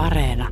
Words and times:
Areena. 0.00 0.48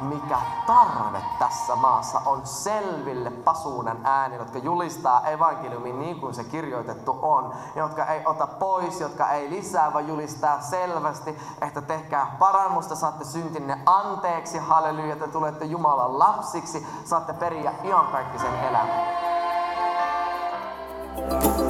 Mikä 0.00 0.38
tarve 0.66 1.22
tässä 1.38 1.76
maassa 1.76 2.20
on 2.26 2.46
selville 2.46 3.30
pasuunan 3.30 4.00
ääni, 4.04 4.36
jotka 4.36 4.58
julistaa 4.58 5.28
evankeliumin 5.30 6.00
niin 6.00 6.20
kuin 6.20 6.34
se 6.34 6.44
kirjoitettu 6.44 7.18
on, 7.22 7.54
jotka 7.76 8.06
ei 8.06 8.22
ota 8.26 8.46
pois, 8.46 9.00
jotka 9.00 9.30
ei 9.30 9.50
lisää, 9.50 9.92
vaan 9.92 10.08
julistaa 10.08 10.60
selvästi, 10.60 11.38
että 11.60 11.82
tehkää 11.82 12.36
parannusta, 12.38 12.94
saatte 12.96 13.24
syntinne 13.24 13.78
anteeksi, 13.86 14.58
halleluja, 14.58 15.16
te 15.16 15.28
tulette 15.28 15.64
Jumalan 15.64 16.18
lapsiksi, 16.18 16.86
saatte 17.04 17.32
periä 17.32 17.72
iankaikkisen 17.84 18.54
elämän. 18.54 19.24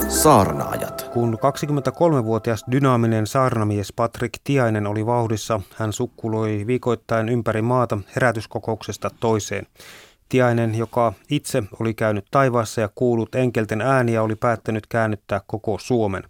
Saarnaajat. 0.09 1.11
Kun 1.13 1.35
23-vuotias 1.35 2.65
dynaaminen 2.71 3.27
saarnamies 3.27 3.93
Patrick 3.93 4.35
Tiainen 4.45 4.87
oli 4.87 5.07
vauhdissa, 5.07 5.61
hän 5.77 5.93
sukkuloi 5.93 6.65
viikoittain 6.67 7.29
ympäri 7.29 7.63
maata 7.63 7.99
herätyskokouksesta 8.15 9.11
toiseen. 9.21 9.67
Tiainen, 10.29 10.75
joka 10.75 11.13
itse 11.31 11.63
oli 11.81 11.95
käynyt 11.95 12.25
taivaassa 12.31 12.81
ja 12.81 12.89
kuullut 12.95 13.35
enkelten 13.35 13.81
ääniä, 13.81 14.23
oli 14.23 14.37
päättänyt 14.37 14.87
käännyttää 14.87 15.41
koko 15.47 15.79
Suomen. 15.79 16.23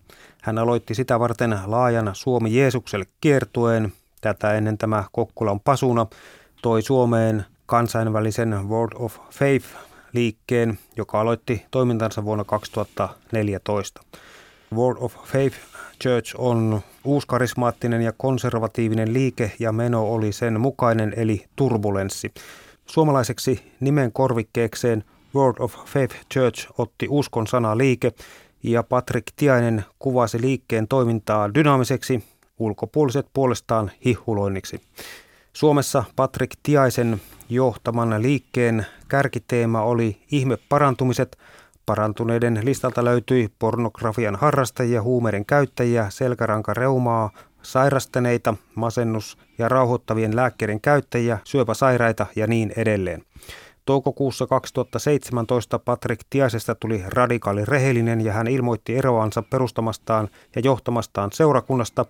Hän 0.42 0.58
aloitti 0.58 0.94
sitä 0.94 1.20
varten 1.20 1.58
laajan 1.66 2.10
Suomi 2.12 2.56
Jeesukselle 2.56 3.04
kiertueen. 3.20 3.92
Tätä 4.20 4.54
ennen 4.54 4.78
tämä 4.78 5.04
Kokkolan 5.12 5.60
pasuna 5.60 6.06
toi 6.62 6.82
Suomeen 6.82 7.44
kansainvälisen 7.66 8.68
World 8.68 8.92
of 8.98 9.18
Faith 9.30 9.66
liikkeen, 10.14 10.78
joka 10.96 11.20
aloitti 11.20 11.62
toimintansa 11.70 12.24
vuonna 12.24 12.44
2014. 12.44 14.02
World 14.74 14.98
of 15.00 15.14
Faith 15.24 15.56
Church 16.02 16.34
on 16.38 16.80
uuskarismaattinen 17.04 18.02
ja 18.02 18.12
konservatiivinen 18.16 19.12
liike 19.12 19.52
ja 19.58 19.72
meno 19.72 20.12
oli 20.12 20.32
sen 20.32 20.60
mukainen 20.60 21.14
eli 21.16 21.44
turbulenssi. 21.56 22.32
Suomalaiseksi 22.86 23.72
nimen 23.80 24.12
korvikkeekseen 24.12 25.04
World 25.34 25.56
of 25.58 25.74
Faith 25.86 26.16
Church 26.34 26.66
otti 26.78 27.06
uskon 27.10 27.46
sana 27.46 27.78
liike 27.78 28.12
ja 28.62 28.82
Patrick 28.82 29.26
Tiainen 29.36 29.84
kuvasi 29.98 30.40
liikkeen 30.40 30.88
toimintaa 30.88 31.54
dynaamiseksi, 31.54 32.24
ulkopuoliset 32.58 33.26
puolestaan 33.32 33.90
hihuloinniksi. 34.04 34.80
Suomessa 35.56 36.04
Patrick 36.16 36.56
Tiaisen 36.62 37.20
johtaman 37.48 38.22
liikkeen 38.22 38.86
kärkiteema 39.08 39.82
oli 39.82 40.16
ihme 40.30 40.58
parantumiset. 40.68 41.38
Parantuneiden 41.86 42.60
listalta 42.64 43.04
löytyi 43.04 43.48
pornografian 43.58 44.36
harrastajia, 44.36 45.02
huumeiden 45.02 45.46
käyttäjiä, 45.46 46.06
selkärankareumaa, 46.10 47.30
sairastaneita, 47.62 48.54
masennus- 48.74 49.38
ja 49.58 49.68
rauhoittavien 49.68 50.36
lääkkeiden 50.36 50.80
käyttäjiä, 50.80 51.38
syöpäsairaita 51.44 52.26
ja 52.36 52.46
niin 52.46 52.72
edelleen. 52.76 53.22
Toukokuussa 53.84 54.46
2017 54.46 55.78
Patrick 55.78 56.26
Tiasesta 56.30 56.74
tuli 56.74 57.04
radikaali 57.06 57.64
rehellinen 57.64 58.20
ja 58.20 58.32
hän 58.32 58.46
ilmoitti 58.46 58.96
eroansa 58.96 59.42
perustamastaan 59.42 60.28
ja 60.56 60.62
johtamastaan 60.64 61.32
seurakunnasta. 61.32 62.06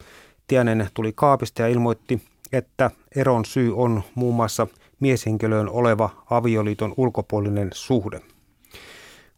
Tianen 0.46 0.88
tuli 0.94 1.12
kaapista 1.14 1.62
ja 1.62 1.68
ilmoitti, 1.68 2.22
että 2.52 2.90
eron 3.16 3.44
syy 3.44 3.76
on 3.76 4.02
muun 4.14 4.34
muassa 4.34 4.66
mieshenkilöön 5.00 5.68
oleva 5.68 6.10
avioliiton 6.30 6.94
ulkopuolinen 6.96 7.70
suhde. 7.72 8.20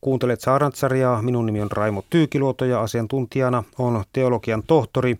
Kuuntelet 0.00 0.40
Saarantsarjaa. 0.40 1.22
Minun 1.22 1.46
nimi 1.46 1.60
on 1.60 1.70
Raimo 1.70 2.04
Tyykiluoto 2.10 2.64
ja 2.64 2.80
asiantuntijana 2.80 3.64
on 3.78 4.04
teologian 4.12 4.62
tohtori, 4.66 5.18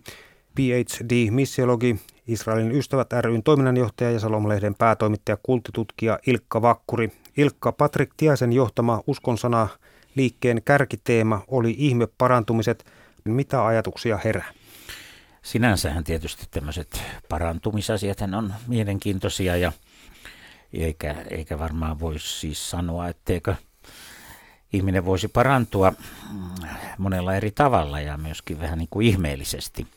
PhD-missiologi, 0.55 1.95
Israelin 2.27 2.71
ystävät 2.71 3.13
ryn 3.21 3.43
toiminnanjohtaja 3.43 4.11
ja 4.11 4.19
Salom-lehden 4.19 4.75
päätoimittaja 4.77 5.37
kultitutkija 5.43 6.19
Ilkka 6.27 6.61
Vakkuri. 6.61 7.11
Ilkka 7.37 7.71
Patrik 7.71 8.09
Tiaisen 8.17 8.53
johtama 8.53 9.01
uskonsana 9.07 9.67
liikkeen 10.15 10.61
kärkiteema 10.65 11.41
oli 11.47 11.75
ihme 11.77 12.07
parantumiset. 12.17 12.85
Mitä 13.23 13.65
ajatuksia 13.65 14.17
herää? 14.17 14.53
Sinänsähän 15.47 16.03
tietysti 16.03 16.47
tämmöiset 16.51 17.01
parantumisasiat 17.29 18.21
on 18.21 18.53
mielenkiintoisia 18.67 19.55
ja 19.55 19.71
eikä, 20.73 21.15
eikä 21.29 21.59
varmaan 21.59 21.99
voisi 21.99 22.39
siis 22.39 22.69
sanoa, 22.69 23.07
etteikö 23.07 23.55
ihminen 24.73 25.05
voisi 25.05 25.27
parantua 25.27 25.93
monella 26.97 27.35
eri 27.35 27.51
tavalla 27.51 27.99
ja 27.99 28.17
myöskin 28.17 28.59
vähän 28.59 28.77
niin 28.77 28.87
kuin 28.91 29.07
ihmeellisesti 29.07 29.87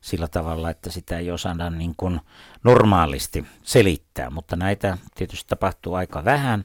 sillä 0.00 0.28
tavalla, 0.28 0.70
että 0.70 0.90
sitä 0.90 1.18
ei 1.18 1.30
osata 1.30 1.70
niin 1.70 1.94
kuin 1.96 2.20
normaalisti 2.62 3.46
selittää, 3.62 4.30
mutta 4.30 4.56
näitä 4.56 4.98
tietysti 5.14 5.48
tapahtuu 5.48 5.94
aika 5.94 6.24
vähän. 6.24 6.64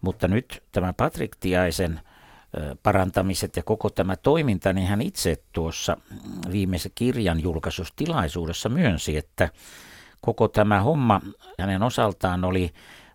Mutta 0.00 0.28
nyt 0.28 0.62
tämä 0.72 0.92
Patrick 0.92 1.36
Tiaisen 1.40 2.00
parantamiset 2.82 3.56
ja 3.56 3.62
koko 3.62 3.90
tämä 3.90 4.16
toiminta, 4.16 4.72
niin 4.72 4.86
hän 4.86 5.02
itse 5.02 5.36
tuossa 5.52 5.96
viimeisen 6.52 6.92
kirjan 6.94 7.42
julkaisustilaisuudessa 7.42 8.68
myönsi, 8.68 9.16
että 9.16 9.48
koko 10.20 10.48
tämä 10.48 10.80
homma 10.80 11.20
hänen 11.60 11.82
osaltaan 11.82 12.44
oli 12.44 12.70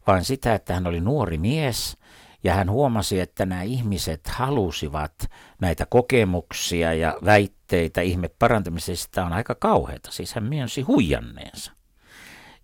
vain 0.08 0.24
sitä, 0.24 0.56
että 0.56 0.74
hän 0.74 0.88
oli 0.88 1.02
nuori 1.02 1.38
mies 1.38 1.98
ja 2.44 2.54
hän 2.54 2.70
huomasi, 2.70 3.20
että 3.20 3.46
nämä 3.46 3.62
ihmiset 3.62 4.28
halusivat 4.28 5.14
näitä 5.62 5.86
kokemuksia 5.86 6.94
ja 6.94 7.18
väitteitä 7.26 8.02
ihme 8.02 8.30
parantamisesta 8.40 9.26
on 9.26 9.34
aika 9.34 9.56
kauheita. 9.56 10.12
Siis 10.12 10.34
hän 10.34 10.44
myönsi 10.44 10.82
huijanneensa. 10.82 11.72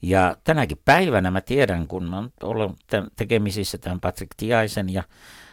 Ja 0.02 0.38
tänäkin 0.44 0.82
päivänä 0.86 1.32
mä 1.32 1.42
tiedän, 1.42 1.88
kun 1.88 2.14
olen 2.14 2.32
ollut 2.44 2.78
tekemisissä 3.16 3.78
tämän 3.78 4.00
Patrick 4.00 4.32
Tiaisen 4.38 4.90
ja 4.90 5.04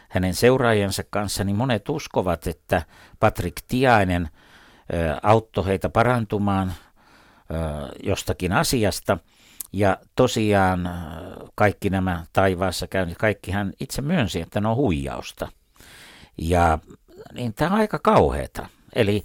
hänen 0.09 0.35
seuraajansa 0.35 1.03
kanssa, 1.11 1.45
niin 1.45 1.57
monet 1.57 1.89
uskovat, 1.89 2.47
että 2.47 2.83
Patrick 3.21 3.57
Tiainen 3.69 4.29
auttoi 5.23 5.67
heitä 5.67 5.89
parantumaan 5.89 6.73
jostakin 8.03 8.53
asiasta. 8.53 9.19
Ja 9.73 9.97
tosiaan 10.17 10.91
kaikki 11.55 11.91
nämä 11.91 12.25
taivaassa 12.33 12.87
käynnit, 12.87 13.19
kaikki 13.19 13.51
hän 13.51 13.73
itse 13.81 14.03
myönsi, 14.03 14.41
että 14.41 14.61
ne 14.61 14.69
on 14.69 14.77
huijausta. 14.77 15.49
Ja 16.39 16.79
niin 17.33 17.55
tämä 17.55 17.71
on 17.71 17.81
aika 17.81 17.99
kauheata. 17.99 18.69
Eli, 18.95 19.23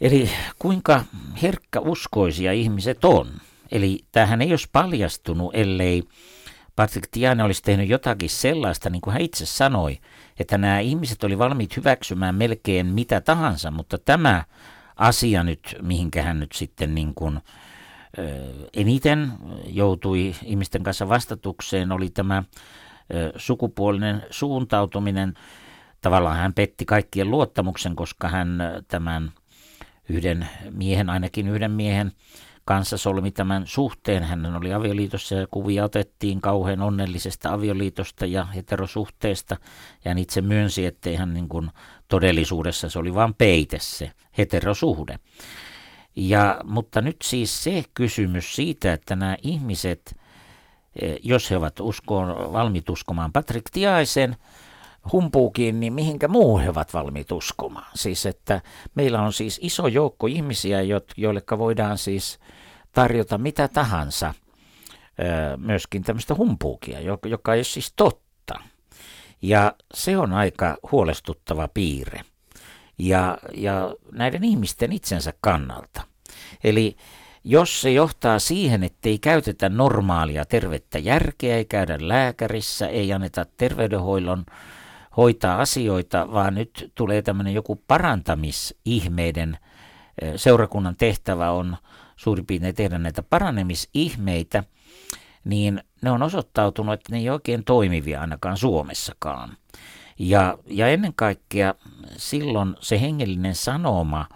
eli 0.00 0.30
kuinka 0.58 1.04
herkkä 1.42 1.80
uskoisia 1.80 2.52
ihmiset 2.52 3.04
on. 3.04 3.28
Eli 3.72 4.00
tähän 4.12 4.42
ei 4.42 4.50
olisi 4.50 4.68
paljastunut, 4.72 5.50
ellei 5.54 6.02
Patrick 6.78 7.08
Tiane 7.10 7.44
olisi 7.44 7.62
tehnyt 7.62 7.88
jotakin 7.88 8.30
sellaista, 8.30 8.90
niin 8.90 9.00
kuin 9.00 9.12
hän 9.12 9.22
itse 9.22 9.46
sanoi, 9.46 9.98
että 10.38 10.58
nämä 10.58 10.78
ihmiset 10.78 11.24
oli 11.24 11.38
valmiit 11.38 11.76
hyväksymään 11.76 12.34
melkein 12.34 12.86
mitä 12.86 13.20
tahansa, 13.20 13.70
mutta 13.70 13.98
tämä 13.98 14.44
asia 14.96 15.44
nyt, 15.44 15.76
mihinkä 15.82 16.22
hän 16.22 16.40
nyt 16.40 16.52
sitten 16.52 16.94
niin 16.94 17.14
kuin, 17.14 17.40
eniten 18.74 19.32
joutui 19.66 20.34
ihmisten 20.44 20.82
kanssa 20.82 21.08
vastatukseen, 21.08 21.92
oli 21.92 22.10
tämä 22.10 22.42
sukupuolinen 23.36 24.22
suuntautuminen. 24.30 25.34
Tavallaan 26.00 26.36
hän 26.36 26.54
petti 26.54 26.84
kaikkien 26.84 27.30
luottamuksen, 27.30 27.96
koska 27.96 28.28
hän 28.28 28.58
tämän 28.88 29.32
yhden 30.08 30.48
miehen, 30.70 31.10
ainakin 31.10 31.48
yhden 31.48 31.70
miehen, 31.70 32.12
kanssa 32.68 32.98
solmi 32.98 33.30
tämän 33.30 33.66
suhteen. 33.66 34.22
Hän 34.22 34.56
oli 34.56 34.72
avioliitossa 34.72 35.34
ja 35.34 35.46
kuvia 35.50 35.84
otettiin 35.84 36.40
kauhean 36.40 36.82
onnellisesta 36.82 37.52
avioliitosta 37.52 38.26
ja 38.26 38.44
heterosuhteesta. 38.44 39.56
Ja 40.04 40.10
hän 40.10 40.18
itse 40.18 40.40
myönsi, 40.40 40.86
ettei 40.86 41.16
hän 41.16 41.34
niin 41.34 41.48
kuin 41.48 41.70
todellisuudessa 42.08 42.90
se 42.90 42.98
oli 42.98 43.14
vain 43.14 43.34
peite 43.34 43.78
se 43.80 44.12
heterosuhde. 44.38 45.18
Ja, 46.16 46.60
mutta 46.64 47.00
nyt 47.00 47.16
siis 47.24 47.64
se 47.64 47.84
kysymys 47.94 48.56
siitä, 48.56 48.92
että 48.92 49.16
nämä 49.16 49.36
ihmiset, 49.42 50.16
eh, 51.02 51.18
jos 51.22 51.50
he 51.50 51.56
ovat 51.56 51.80
uskoon, 51.80 52.52
valmiit 52.52 52.90
uskomaan 52.90 53.32
Patrick 53.32 53.66
Tiaisen, 53.72 54.36
humpuukin, 55.12 55.80
niin 55.80 55.92
mihinkä 55.92 56.28
muu 56.28 56.58
he 56.58 56.70
ovat 56.70 56.94
valmiit 56.94 57.32
uskomaan. 57.32 57.90
Siis 57.94 58.26
että 58.26 58.60
meillä 58.94 59.22
on 59.22 59.32
siis 59.32 59.58
iso 59.62 59.86
joukko 59.86 60.26
ihmisiä, 60.26 60.78
joille 61.16 61.42
voidaan 61.58 61.98
siis 61.98 62.38
tarjota 62.92 63.38
mitä 63.38 63.68
tahansa, 63.68 64.34
myöskin 65.56 66.02
tämmöistä 66.02 66.34
humpuukia, 66.34 67.00
joka 67.26 67.54
ei 67.54 67.64
siis 67.64 67.92
totta. 67.96 68.54
Ja 69.42 69.74
se 69.94 70.18
on 70.18 70.32
aika 70.32 70.76
huolestuttava 70.92 71.68
piirre. 71.68 72.20
Ja, 72.98 73.38
ja 73.54 73.94
näiden 74.12 74.44
ihmisten 74.44 74.92
itsensä 74.92 75.32
kannalta. 75.40 76.02
Eli 76.64 76.96
jos 77.44 77.80
se 77.80 77.92
johtaa 77.92 78.38
siihen, 78.38 78.84
että 78.84 79.08
ei 79.08 79.18
käytetä 79.18 79.68
normaalia 79.68 80.44
tervettä 80.44 80.98
järkeä, 80.98 81.56
ei 81.56 81.64
käydä 81.64 81.96
lääkärissä, 82.00 82.88
ei 82.88 83.12
anneta 83.12 83.46
terveydenhoidon 83.56 84.46
hoitaa 85.16 85.60
asioita, 85.60 86.32
vaan 86.32 86.54
nyt 86.54 86.92
tulee 86.94 87.22
tämmöinen 87.22 87.54
joku 87.54 87.82
parantamisihmeiden 87.86 89.58
seurakunnan 90.36 90.96
tehtävä 90.96 91.50
on 91.50 91.76
suurin 92.18 92.46
piirtein 92.46 92.74
tehdä 92.74 92.98
näitä 92.98 93.22
paranemisihmeitä, 93.22 94.64
niin 95.44 95.82
ne 96.02 96.10
on 96.10 96.22
osoittautunut, 96.22 96.92
että 96.92 97.12
ne 97.12 97.18
ei 97.18 97.30
oikein 97.30 97.64
toimivia 97.64 98.20
ainakaan 98.20 98.56
Suomessakaan. 98.56 99.56
Ja, 100.18 100.58
ja 100.66 100.88
ennen 100.88 101.14
kaikkea 101.14 101.74
silloin 102.16 102.76
se 102.80 103.00
hengellinen 103.00 103.54
sanoma 103.54 104.26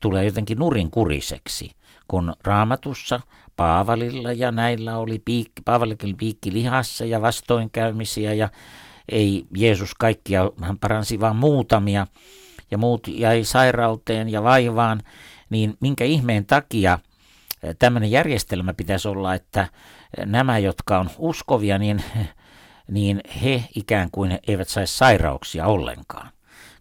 tulee 0.00 0.24
jotenkin 0.24 0.58
nurinkuriseksi, 0.58 1.70
kun 2.08 2.34
raamatussa 2.44 3.20
Paavalilla 3.56 4.32
ja 4.32 4.50
näillä 4.50 4.98
oli 4.98 5.22
piikki, 5.24 5.62
Paavalikin 5.64 6.16
piikki 6.16 6.52
lihassa 6.52 7.04
ja 7.04 7.22
vastoinkäymisiä 7.22 8.34
ja 8.34 8.48
ei 9.08 9.46
Jeesus 9.56 9.94
kaikkia, 9.94 10.50
hän 10.60 10.78
paransi 10.78 11.20
vain 11.20 11.36
muutamia 11.36 12.06
ja 12.70 12.78
muut 12.78 13.08
jäi 13.08 13.44
sairauteen 13.44 14.28
ja 14.28 14.42
vaivaan, 14.42 15.02
niin 15.50 15.76
minkä 15.80 16.04
ihmeen 16.04 16.46
takia 16.46 16.98
tämmöinen 17.78 18.10
järjestelmä 18.10 18.74
pitäisi 18.74 19.08
olla, 19.08 19.34
että 19.34 19.68
nämä, 20.24 20.58
jotka 20.58 20.98
on 20.98 21.10
uskovia, 21.18 21.78
niin, 21.78 22.04
niin 22.90 23.20
he 23.42 23.64
ikään 23.74 24.08
kuin 24.12 24.38
eivät 24.48 24.68
saisi 24.68 24.96
sairauksia 24.96 25.66
ollenkaan. 25.66 26.30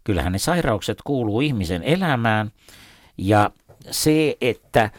Kyllähän 0.04 0.32
ne 0.32 0.38
sairaukset 0.38 0.98
kuuluu 1.04 1.42
ihmisen 1.42 1.84
elämään 1.84 2.52
ja 3.18 3.52
se, 3.92 4.38
että, 4.42 4.90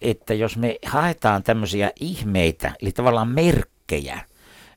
että 0.00 0.34
jos 0.34 0.56
me 0.56 0.78
haetaan 0.86 1.42
tämmöisiä 1.42 1.90
ihmeitä, 2.00 2.72
eli 2.82 2.92
tavallaan 2.92 3.28
merkkejä, 3.28 4.20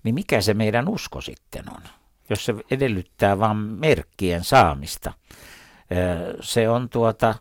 niin 0.04 0.16
mikä 0.16 0.42
se 0.42 0.54
meidän 0.54 0.89
usko 0.89 1.21
sitten 1.21 1.63
on? 1.71 1.81
Jos 2.30 2.45
se 2.45 2.56
edellyttää 2.71 3.39
vain 3.39 3.57
merkkien 3.57 4.44
saamista. 4.44 5.13
Se 6.42 6.69
on 6.69 6.89
tuota 6.89 7.36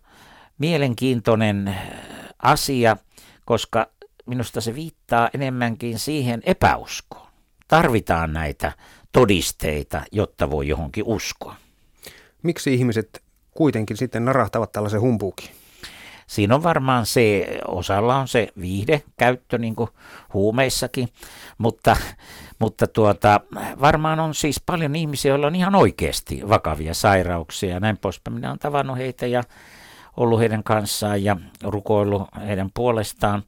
mielenkiintoinen 0.58 1.76
asia, 2.44 2.96
koska 3.44 3.86
minusta 4.26 4.60
se 4.60 4.74
viittaa 4.74 5.30
enemmänkin 5.34 5.98
siihen 5.98 6.42
epäuskoon. 6.44 7.28
Tarvitaan 7.68 8.32
näitä 8.32 8.72
todisteita, 9.12 10.02
jotta 10.12 10.50
voi 10.50 10.68
johonkin 10.68 11.04
uskoa. 11.06 11.56
Miksi 12.42 12.74
ihmiset 12.74 13.22
kuitenkin 13.50 13.96
sitten 13.96 14.24
narahtavat 14.24 14.72
tällaisen 14.72 15.00
humpuukin? 15.00 15.50
Siinä 16.26 16.54
on 16.54 16.62
varmaan 16.62 17.06
se, 17.06 17.58
osalla 17.68 18.16
on 18.16 18.28
se 18.28 18.48
viihdekäyttö 18.60 19.58
niin 19.58 19.76
kuin 19.76 19.90
huumeissakin, 20.34 21.08
mutta, 21.58 21.96
mutta 22.58 22.86
tuota, 22.86 23.40
varmaan 23.80 24.20
on 24.20 24.34
siis 24.34 24.62
paljon 24.66 24.96
ihmisiä, 24.96 25.28
joilla 25.28 25.46
on 25.46 25.54
ihan 25.54 25.74
oikeasti 25.74 26.48
vakavia 26.48 26.94
sairauksia 26.94 27.70
ja 27.70 27.80
näin 27.80 27.98
poispäin. 27.98 28.34
Minä 28.34 28.48
olen 28.48 28.58
tavannut 28.58 28.98
heitä 28.98 29.26
ja 29.26 29.42
ollut 30.16 30.40
heidän 30.40 30.64
kanssaan 30.64 31.24
ja 31.24 31.36
rukoillut 31.62 32.22
heidän 32.46 32.70
puolestaan. 32.74 33.42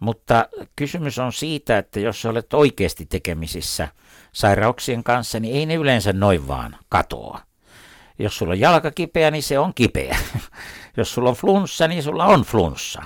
Mutta 0.00 0.48
kysymys 0.76 1.18
on 1.18 1.32
siitä, 1.32 1.78
että 1.78 2.00
jos 2.00 2.24
olet 2.24 2.54
oikeasti 2.54 3.06
tekemisissä 3.06 3.88
sairauksien 4.32 5.04
kanssa, 5.04 5.40
niin 5.40 5.56
ei 5.56 5.66
ne 5.66 5.74
yleensä 5.74 6.12
noin 6.12 6.48
vaan 6.48 6.76
katoa. 6.88 7.40
Jos 8.18 8.38
sulla 8.38 8.52
on 8.52 8.60
jalka 8.60 8.90
kipeä, 8.90 9.30
niin 9.30 9.42
se 9.42 9.58
on 9.58 9.74
kipeä. 9.74 10.16
jos 10.96 11.14
sulla 11.14 11.28
on 11.30 11.36
flunssa, 11.36 11.88
niin 11.88 12.02
sulla 12.02 12.24
on 12.24 12.42
flunssa. 12.42 13.02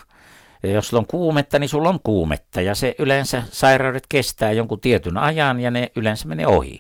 Ja 0.62 0.70
jos 0.70 0.88
sulla 0.88 1.00
on 1.00 1.06
kuumetta, 1.06 1.58
niin 1.58 1.68
sulla 1.68 1.88
on 1.88 2.00
kuumetta. 2.04 2.60
Ja 2.60 2.74
se 2.74 2.94
yleensä 2.98 3.42
sairaudet 3.50 4.04
kestää 4.08 4.52
jonkun 4.52 4.80
tietyn 4.80 5.18
ajan 5.18 5.60
ja 5.60 5.70
ne 5.70 5.92
yleensä 5.96 6.28
menee 6.28 6.46
ohi. 6.46 6.78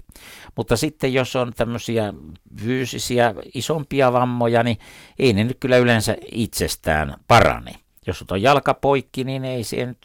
Mutta 0.56 0.76
sitten 0.76 1.14
jos 1.14 1.36
on 1.36 1.52
tämmöisiä 1.56 2.14
fyysisiä 2.60 3.34
isompia 3.54 4.12
vammoja, 4.12 4.62
niin 4.62 4.78
ei 5.18 5.32
ne 5.32 5.44
nyt 5.44 5.56
kyllä 5.60 5.76
yleensä 5.76 6.16
itsestään 6.32 7.14
parane. 7.28 7.72
Jos 8.06 8.24
on 8.30 8.42
jalka 8.42 8.74
poikki, 8.74 9.24
niin 9.24 9.44
ei 9.44 9.64
siihen 9.64 9.96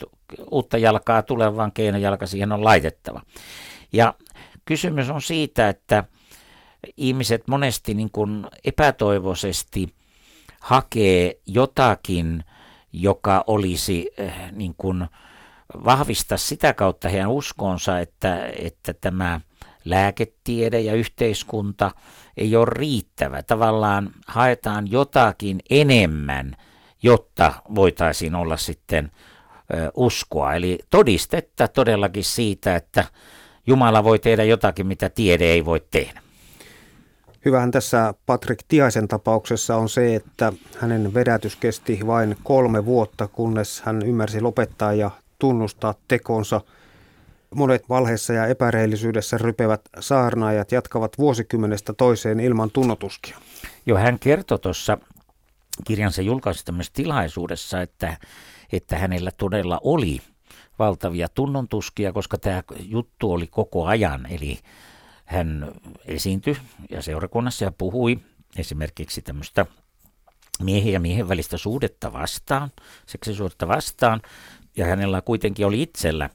uutta 0.51 0.77
jalkaa 0.77 1.21
tule, 1.21 1.55
vaan 1.55 1.71
keinojalka 1.71 2.25
siihen 2.25 2.51
on 2.51 2.63
laitettava. 2.63 3.21
Ja 3.93 4.13
kysymys 4.65 5.09
on 5.09 5.21
siitä, 5.21 5.69
että 5.69 6.03
ihmiset 6.97 7.47
monesti 7.47 7.93
niin 7.93 8.11
kuin 8.11 8.47
epätoivoisesti 8.65 9.93
hakee 10.59 11.39
jotakin, 11.45 12.43
joka 13.01 13.43
olisi 13.47 14.11
eh, 14.17 14.33
niin 14.51 14.75
kuin 14.77 15.05
vahvistaa 15.85 16.37
sitä 16.37 16.73
kautta 16.73 17.09
heidän 17.09 17.31
uskonsa, 17.31 17.99
että, 17.99 18.45
että 18.59 18.93
tämä 18.93 19.41
lääketiede 19.85 20.81
ja 20.81 20.93
yhteiskunta 20.93 21.91
ei 22.37 22.55
ole 22.55 22.67
riittävä. 22.69 23.43
Tavallaan 23.43 24.11
haetaan 24.27 24.91
jotakin 24.91 25.59
enemmän, 25.69 26.55
jotta 27.03 27.53
voitaisiin 27.75 28.35
olla 28.35 28.57
sitten 28.57 29.11
ö, 29.73 29.91
uskoa. 29.95 30.53
Eli 30.53 30.79
todistetta 30.89 31.67
todellakin 31.67 32.23
siitä, 32.23 32.75
että 32.75 33.03
Jumala 33.67 34.03
voi 34.03 34.19
tehdä 34.19 34.43
jotakin, 34.43 34.87
mitä 34.87 35.09
tiede 35.09 35.45
ei 35.45 35.65
voi 35.65 35.83
tehdä. 35.91 36.24
Hyvähän 37.45 37.71
tässä 37.71 38.13
Patrick 38.25 38.65
Tiaisen 38.67 39.07
tapauksessa 39.07 39.75
on 39.75 39.89
se, 39.89 40.15
että 40.15 40.53
hänen 40.79 41.13
vedätys 41.13 41.55
kesti 41.55 41.99
vain 42.07 42.37
kolme 42.43 42.85
vuotta, 42.85 43.27
kunnes 43.27 43.81
hän 43.81 44.01
ymmärsi 44.01 44.41
lopettaa 44.41 44.93
ja 44.93 45.11
tunnustaa 45.39 45.93
tekonsa. 46.07 46.61
Monet 47.55 47.89
valheessa 47.89 48.33
ja 48.33 48.45
epärehellisyydessä 48.45 49.37
rypevät 49.37 49.81
saarnaajat 49.99 50.71
jatkavat 50.71 51.17
vuosikymmenestä 51.17 51.93
toiseen 51.93 52.39
ilman 52.39 52.71
tunnotuskia. 52.71 53.37
Joo, 53.85 53.97
hän 53.97 54.19
kertoi 54.19 54.59
tuossa 54.59 54.97
kirjansa 55.83 56.21
julkaisi 56.21 56.65
tilaisuudessa, 56.93 57.81
että, 57.81 58.17
että 58.71 58.97
hänellä 58.97 59.31
todella 59.31 59.79
oli 59.83 60.21
valtavia 60.79 61.27
tunnontuskia, 61.29 62.13
koska 62.13 62.37
tämä 62.37 62.63
juttu 62.79 63.31
oli 63.31 63.47
koko 63.47 63.85
ajan. 63.85 64.25
Eli 64.29 64.59
hän 65.25 65.71
esiintyi 66.05 66.57
ja 66.89 67.01
seurakunnassa 67.01 67.65
ja 67.65 67.71
puhui 67.71 68.19
esimerkiksi 68.57 69.21
tämmöistä 69.21 69.65
miehen 70.63 70.93
ja 70.93 70.99
miehen 70.99 71.29
välistä 71.29 71.57
suhdetta 71.57 72.13
vastaan, 72.13 72.71
seksisuudetta 73.05 73.67
vastaan, 73.67 74.21
ja 74.75 74.85
hänellä 74.85 75.21
kuitenkin 75.21 75.65
oli 75.65 75.81
itsellä 75.81 76.29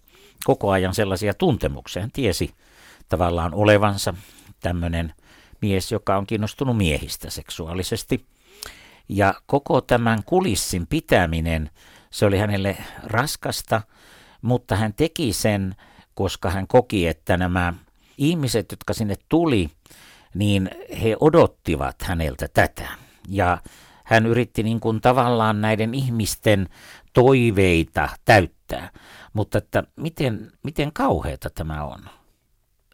koko 0.44 0.70
ajan 0.70 0.94
sellaisia 0.94 1.34
tuntemuksia. 1.34 2.02
Hän 2.02 2.10
tiesi 2.12 2.54
tavallaan 3.08 3.54
olevansa 3.54 4.14
tämmöinen 4.60 5.14
mies, 5.62 5.92
joka 5.92 6.16
on 6.16 6.26
kiinnostunut 6.26 6.76
miehistä 6.76 7.30
seksuaalisesti. 7.30 8.26
Ja 9.08 9.34
koko 9.46 9.80
tämän 9.80 10.18
kulissin 10.26 10.86
pitäminen, 10.86 11.70
se 12.10 12.26
oli 12.26 12.38
hänelle 12.38 12.76
raskasta, 13.02 13.82
mutta 14.42 14.76
hän 14.76 14.94
teki 14.94 15.32
sen, 15.32 15.74
koska 16.14 16.50
hän 16.50 16.66
koki, 16.66 17.06
että 17.06 17.36
nämä 17.36 17.74
ihmiset, 18.20 18.66
jotka 18.70 18.92
sinne 18.92 19.14
tuli, 19.28 19.70
niin 20.34 20.70
he 21.02 21.16
odottivat 21.20 22.02
häneltä 22.02 22.48
tätä. 22.48 22.88
Ja 23.28 23.58
hän 24.04 24.26
yritti 24.26 24.62
niin 24.62 24.80
kuin 24.80 25.00
tavallaan 25.00 25.60
näiden 25.60 25.94
ihmisten 25.94 26.68
toiveita 27.12 28.08
täyttää. 28.24 28.90
Mutta 29.32 29.58
että 29.58 29.82
miten, 29.96 30.52
miten 30.62 30.92
kauheata 30.92 31.50
tämä 31.50 31.84
on? 31.84 32.00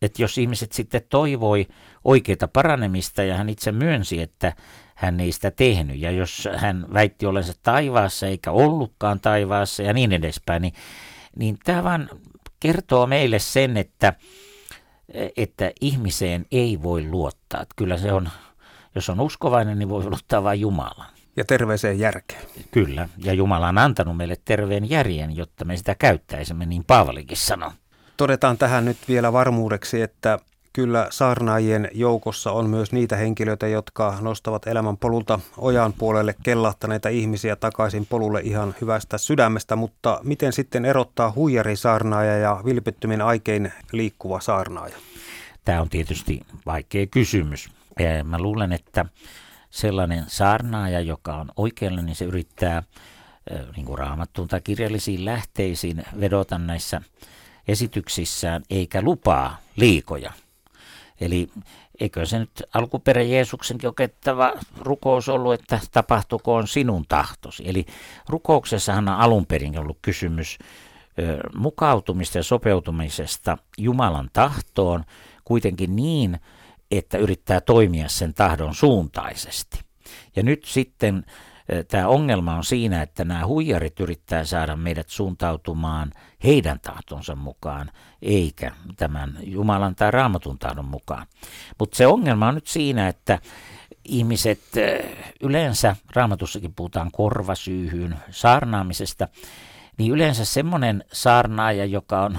Että 0.03 0.23
jos 0.23 0.39
ihmiset 0.39 0.73
sitten 0.73 1.03
toivoi 1.09 1.67
oikeita 2.05 2.49
paranemista 2.49 3.23
ja 3.23 3.37
hän 3.37 3.49
itse 3.49 3.73
myönsi, 3.73 4.23
että 4.23 4.53
hän 4.95 5.21
ei 5.21 5.33
sitä 5.33 5.51
tehnyt. 5.51 5.99
Ja 5.99 6.11
jos 6.11 6.49
hän 6.57 6.87
väitti 6.95 7.27
olensa 7.27 7.53
taivaassa 7.63 8.27
eikä 8.27 8.51
ollutkaan 8.51 9.21
taivaassa 9.21 9.83
ja 9.83 9.93
niin 9.93 10.13
edespäin, 10.13 10.63
niin, 10.63 10.75
niin 11.37 11.59
tämä 11.65 11.85
vaan 11.85 12.11
kertoo 12.61 13.07
meille 13.07 13.39
sen, 13.39 13.77
että 13.77 14.13
että 15.37 15.73
ihmiseen 15.81 16.47
ei 16.53 16.83
voi 16.83 17.05
luottaa. 17.11 17.63
Että 17.63 17.75
kyllä 17.77 17.99
se 17.99 18.13
on, 18.13 18.29
jos 18.95 19.11
on 19.11 19.21
uskovainen, 19.21 19.79
niin 19.79 19.89
voi 19.89 20.05
luottaa 20.05 20.43
vain 20.43 20.61
Jumalaan. 20.61 21.13
Ja 21.37 21.45
terveeseen 21.45 21.99
järkeen. 21.99 22.43
Kyllä, 22.71 23.09
ja 23.19 23.33
Jumala 23.33 23.69
on 23.69 23.79
antanut 23.79 24.17
meille 24.17 24.37
terveen 24.45 24.91
järjen, 24.91 25.37
jotta 25.37 25.65
me 25.65 25.77
sitä 25.77 25.95
käyttäisimme, 25.95 26.67
niin 26.67 26.85
Paavalikin 26.85 27.37
sanoi. 27.37 27.71
Todetaan 28.17 28.59
tähän 28.59 28.85
nyt 28.85 28.97
vielä 29.09 29.33
varmuudeksi, 29.33 30.03
että 30.03 30.39
kyllä 30.77 31.07
saarnaajien 31.11 31.89
joukossa 31.93 32.53
on 32.53 32.71
myös 32.71 32.93
niitä 32.93 33.17
henkilöitä, 33.17 33.67
jotka 33.67 34.19
nostavat 34.21 34.67
elämän 34.67 34.97
polulta 34.97 35.41
ojan 35.59 35.93
puolelle 35.93 36.35
kellahtaneita 36.43 37.09
ihmisiä 37.09 37.57
takaisin 37.57 38.07
polulle 38.07 38.41
ihan 38.41 38.75
hyvästä 38.81 39.19
sydämestä, 39.19 39.77
mutta 39.77 40.21
miten 40.23 40.53
sitten 40.53 40.85
erottaa 40.85 41.33
huijarisaarnaaja 41.37 42.39
ja 42.39 42.61
vilpittymin 42.65 43.23
aikein 43.23 43.73
liikkuva 43.93 44.41
saarnaaja? 44.41 44.97
Tämä 45.65 45.81
on 45.81 45.89
tietysti 45.89 46.41
vaikea 46.67 47.07
kysymys. 47.07 47.69
Mä 48.25 48.39
luulen, 48.39 48.73
että 48.73 49.07
sellainen 49.71 50.25
saarnaaja, 50.27 51.01
joka 51.01 51.37
on 51.37 51.51
oikealla, 51.57 52.03
niin 52.03 52.17
se 52.17 52.25
yrittää 52.25 52.83
niin 53.77 53.87
kuin 53.87 53.99
raamattuun 53.99 54.49
tai 54.49 54.61
kirjallisiin 54.61 55.25
lähteisiin 55.25 56.05
vedota 56.21 56.59
näissä 56.59 57.01
esityksissään, 57.69 58.63
eikä 58.71 59.03
lupaa 59.03 59.57
liikoja– 59.77 60.33
Eli 61.21 61.49
eikö 62.01 62.27
se 62.27 62.39
nyt 62.39 62.63
alkuperä 62.75 63.23
Jeesuksenkin 63.23 63.89
okettava 63.89 64.53
rukous 64.79 65.29
ollut, 65.29 65.55
että 65.55 65.81
tapahtukoon 65.93 66.69
sinun 66.69 67.05
tahtosi. 67.09 67.63
Eli 67.67 67.87
rukouksessahan 68.29 69.09
on 69.09 69.15
alun 69.15 69.47
perin 69.47 69.79
ollut 69.79 69.99
kysymys 70.03 70.59
mukautumista 71.55 72.39
ja 72.39 72.43
sopeutumisesta 72.43 73.59
Jumalan 73.79 74.31
tahtoon, 74.33 75.05
kuitenkin 75.45 75.97
niin, 75.97 76.41
että 76.91 77.19
yrittää 77.19 77.61
toimia 77.61 78.09
sen 78.09 78.35
tahdon 78.35 78.75
suuntaisesti. 78.75 79.81
Ja 80.37 80.43
nyt 80.43 80.65
sitten 80.65 81.25
tämä 81.89 82.09
ongelma 82.09 82.55
on 82.55 82.65
siinä, 82.65 83.03
että 83.03 83.25
nämä 83.25 83.47
huijarit 83.47 84.01
yrittää 84.01 84.45
saada 84.45 84.77
meidät 84.77 85.09
suuntautumaan 85.09 86.13
heidän 86.45 86.81
tahtonsa 86.81 87.35
mukaan, 87.35 87.91
eikä 88.23 88.73
tämän 88.97 89.39
Jumalan 89.43 89.95
tai 89.95 90.11
raamatun 90.11 90.59
tahdon 90.59 90.85
mukaan. 90.85 91.27
Mutta 91.79 91.97
se 91.97 92.07
ongelma 92.07 92.49
on 92.49 92.55
nyt 92.55 92.67
siinä, 92.67 93.09
että 93.09 93.39
ihmiset 94.05 94.61
yleensä, 95.41 95.97
raamatussakin 96.15 96.75
puhutaan 96.75 97.11
korvasyyhyyn 97.11 98.17
saarnaamisesta, 98.31 99.29
niin 99.99 100.13
yleensä 100.13 100.45
semmoinen 100.45 101.05
saarnaaja, 101.13 101.85
joka 101.85 102.23
on 102.23 102.39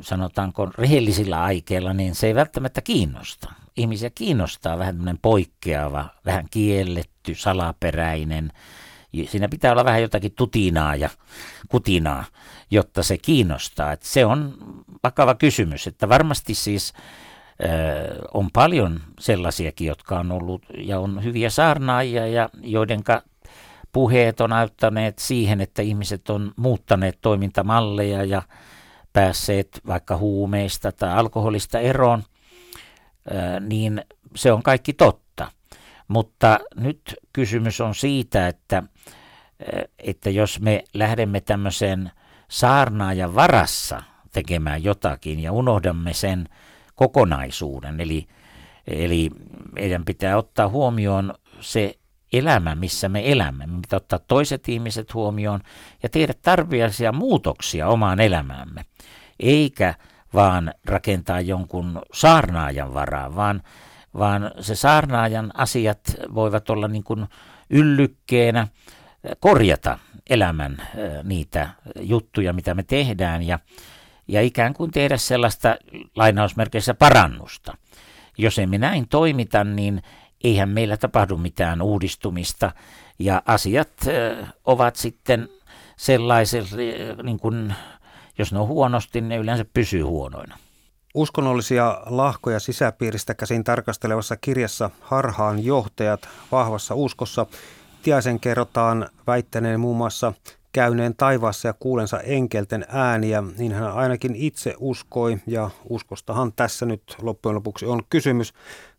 sanotaanko 0.00 0.70
rehellisillä 0.78 1.42
aikeilla, 1.42 1.92
niin 1.92 2.14
se 2.14 2.26
ei 2.26 2.34
välttämättä 2.34 2.80
kiinnosta. 2.80 3.52
Ihmisiä 3.76 4.10
kiinnostaa 4.14 4.78
vähän 4.78 4.94
tämmöinen 4.94 5.18
poikkeava, 5.22 6.08
vähän 6.24 6.46
kielletty, 6.50 7.34
salaperäinen. 7.34 8.52
Siinä 9.26 9.48
pitää 9.48 9.72
olla 9.72 9.84
vähän 9.84 10.02
jotakin 10.02 10.32
tutinaa 10.36 10.96
ja 10.96 11.10
kutinaa, 11.68 12.24
jotta 12.70 13.02
se 13.02 13.18
kiinnostaa. 13.18 13.92
Että 13.92 14.08
se 14.08 14.26
on 14.26 14.54
vakava 15.04 15.34
kysymys, 15.34 15.86
että 15.86 16.08
varmasti 16.08 16.54
siis 16.54 16.92
on 18.34 18.50
paljon 18.52 19.00
sellaisiakin, 19.20 19.86
jotka 19.86 20.18
on 20.18 20.32
ollut 20.32 20.62
ja 20.78 21.00
on 21.00 21.24
hyviä 21.24 21.50
saarnaajia 21.50 22.26
ja 22.26 22.48
joidenka 22.62 23.22
puheet 23.92 24.40
on 24.40 24.52
auttaneet 24.52 25.18
siihen, 25.18 25.60
että 25.60 25.82
ihmiset 25.82 26.30
on 26.30 26.52
muuttaneet 26.56 27.18
toimintamalleja 27.20 28.24
ja 28.24 28.42
päässeet 29.12 29.80
vaikka 29.86 30.16
huumeista 30.16 30.92
tai 30.92 31.12
alkoholista 31.12 31.78
eroon, 31.78 32.22
niin 33.60 34.04
se 34.34 34.52
on 34.52 34.62
kaikki 34.62 34.92
totta. 34.92 35.50
Mutta 36.08 36.58
nyt 36.76 37.14
kysymys 37.32 37.80
on 37.80 37.94
siitä, 37.94 38.48
että, 38.48 38.82
että 39.98 40.30
jos 40.30 40.60
me 40.60 40.84
lähdemme 40.94 41.40
tämmöisen 41.40 42.10
saarnaajan 42.48 43.34
varassa 43.34 44.02
tekemään 44.32 44.84
jotakin 44.84 45.40
ja 45.40 45.52
unohdamme 45.52 46.12
sen 46.12 46.48
kokonaisuuden, 46.94 48.00
eli, 48.00 48.26
eli 48.86 49.30
meidän 49.74 50.04
pitää 50.04 50.36
ottaa 50.36 50.68
huomioon 50.68 51.34
se 51.60 51.94
elämä, 52.32 52.74
missä 52.74 53.08
me 53.08 53.32
elämme. 53.32 53.66
Me 53.66 53.80
pitää 53.82 53.96
ottaa 53.96 54.18
toiset 54.18 54.68
ihmiset 54.68 55.14
huomioon 55.14 55.60
ja 56.02 56.08
tehdä 56.08 56.32
tarpeellisia 56.42 57.12
muutoksia 57.12 57.88
omaan 57.88 58.20
elämäämme, 58.20 58.84
eikä 59.40 59.94
vaan 60.36 60.74
rakentaa 60.84 61.40
jonkun 61.40 62.02
saarnaajan 62.12 62.94
varaa, 62.94 63.36
vaan, 63.36 63.62
vaan 64.18 64.50
se 64.60 64.74
saarnaajan 64.74 65.50
asiat 65.54 66.00
voivat 66.34 66.70
olla 66.70 66.88
niin 66.88 67.04
kuin 67.04 67.26
yllykkeenä 67.70 68.68
korjata 69.40 69.98
elämän 70.30 70.76
niitä 71.22 71.68
juttuja, 72.00 72.52
mitä 72.52 72.74
me 72.74 72.82
tehdään 72.82 73.42
ja, 73.42 73.58
ja 74.28 74.42
ikään 74.42 74.74
kuin 74.74 74.90
tehdä 74.90 75.16
sellaista 75.16 75.76
lainausmerkeissä 76.16 76.94
parannusta. 76.94 77.76
Jos 78.38 78.58
emme 78.58 78.78
näin 78.78 79.08
toimita, 79.08 79.64
niin 79.64 80.02
eihän 80.44 80.68
meillä 80.68 80.96
tapahdu 80.96 81.36
mitään 81.36 81.82
uudistumista 81.82 82.72
ja 83.18 83.42
asiat 83.46 83.92
ovat 84.64 84.96
sitten 84.96 85.48
sellaisella, 85.96 86.68
niin 87.22 87.38
kuin, 87.38 87.74
jos 88.38 88.52
ne 88.52 88.58
on 88.58 88.68
huonosti, 88.68 89.20
ne 89.20 89.36
yleensä 89.36 89.64
pysyy 89.74 90.02
huonoina. 90.02 90.58
Uskonnollisia 91.14 92.00
lahkoja 92.06 92.60
sisäpiiristä 92.60 93.34
käsin 93.34 93.64
tarkastelevassa 93.64 94.36
kirjassa 94.36 94.90
Harhaan 95.00 95.64
johtajat 95.64 96.28
vahvassa 96.52 96.94
uskossa 96.94 97.46
Tiaisen 98.06 98.40
kerrotaan 98.40 99.08
väittäneen 99.26 99.80
muun 99.80 99.96
muassa 99.96 100.32
käyneen 100.72 101.14
taivaassa 101.16 101.68
ja 101.68 101.72
kuulensa 101.72 102.20
enkelten 102.20 102.84
ääniä, 102.88 103.42
niin 103.58 103.72
hän 103.72 103.92
ainakin 103.92 104.34
itse 104.34 104.74
uskoi, 104.78 105.38
ja 105.46 105.70
uskostahan 105.88 106.52
tässä 106.52 106.86
nyt 106.86 107.02
loppujen 107.22 107.54
lopuksi 107.54 107.86
on 107.86 108.02
kysymys. 108.10 108.54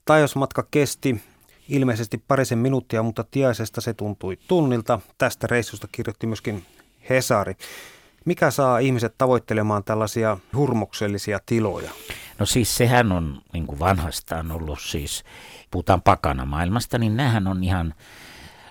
Taivasmatka 0.06 0.68
kesti 0.72 1.22
ilmeisesti 1.70 2.24
parisen 2.28 2.58
minuuttia, 2.58 3.04
mutta 3.04 3.24
tiaisesta 3.32 3.82
se 3.82 3.94
tuntui 3.94 4.38
tunnilta. 4.48 5.00
Tästä 5.18 5.48
reissusta 5.48 5.88
kirjoitti 5.92 6.28
myöskin 6.28 6.66
Hesari. 7.10 7.56
Mikä 8.28 8.52
saa 8.52 8.80
ihmiset 8.80 9.16
tavoittelemaan 9.18 9.84
tällaisia 9.84 10.38
hurmoksellisia 10.56 11.40
tiloja? 11.46 11.92
No 12.40 12.46
siis 12.46 12.78
sehän 12.78 13.12
on 13.12 13.42
niin 13.54 13.68
kuin 13.68 13.80
vanhastaan 13.80 14.52
ollut 14.52 14.82
siis, 14.82 15.24
puhutaan 15.72 16.02
pakana 16.02 16.46
maailmasta, 16.46 16.98
niin 16.98 17.18
nämähän 17.18 17.48
on 17.48 17.64
ihan 17.64 17.94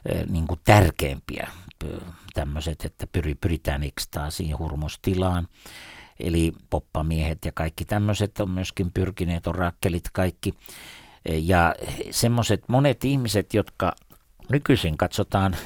eh, 0.08 0.26
niin 0.26 0.46
kuin 0.46 0.60
tärkeimpiä 0.64 1.48
tämmöiset, 2.34 2.84
että 2.84 3.06
pyritään 3.40 3.82
ekstaasiin, 3.82 4.58
hurmostilaan. 4.58 5.48
Eli 6.20 6.52
poppamiehet 6.70 7.44
ja 7.44 7.52
kaikki 7.52 7.84
tämmöiset 7.84 8.40
on 8.40 8.50
myöskin 8.50 8.92
pyrkineet, 8.92 9.46
orakkelit 9.46 10.04
kaikki. 10.12 10.54
Ja 11.28 11.75
semmoiset 12.10 12.68
monet 12.68 13.04
ihmiset, 13.04 13.54
jotka 13.54 13.92
nykyisin 14.48 14.96
katsotaan 14.96 15.56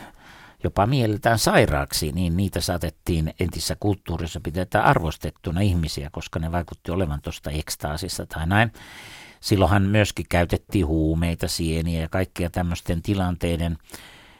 jopa 0.65 0.87
mieltään 0.87 1.39
sairaaksi, 1.39 2.13
niin 2.13 2.37
niitä 2.37 2.61
saatettiin 2.61 3.35
entisessä 3.41 3.77
kulttuurissa 3.81 4.41
pitää 4.41 4.83
arvostettuna 4.83 5.61
ihmisiä, 5.61 6.11
koska 6.13 6.39
ne 6.39 6.53
vaikutti 6.53 6.91
olevan 6.91 7.23
tuosta 7.23 7.51
ekstaasista 7.51 8.27
tai 8.27 8.47
näin. 8.47 8.73
Silloinhan 9.41 9.83
myöskin 9.83 10.27
käytettiin 10.29 10.87
huumeita, 10.87 11.49
sieniä 11.49 12.01
ja 12.01 12.09
kaikkia 12.09 12.51
tämmöisten 12.51 13.03
tilanteiden 13.03 13.79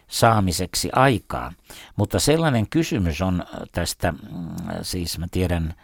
saamiseksi 0.09 0.89
aikaa. 0.93 1.53
Mutta 1.97 2.21
sellainen 2.21 2.69
kysymys 2.69 3.23
on 3.23 3.45
tästä, 3.73 4.13
mm, 4.13 4.19
siis 4.83 5.19
mä 5.19 5.27
tiedän, 5.31 5.75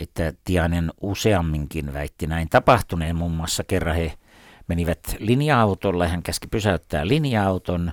että 0.00 0.32
Tianen 0.44 0.92
useamminkin 1.00 1.92
väitti 1.92 2.26
näin 2.26 2.48
tapahtuneen, 2.48 3.16
muun 3.16 3.32
muassa 3.32 3.64
kerran 3.64 3.96
he 3.96 4.12
menivät 4.68 5.16
linja-autolla, 5.18 6.08
hän 6.08 6.22
käski 6.22 6.46
pysäyttää 6.46 7.08
linja-auton 7.08 7.92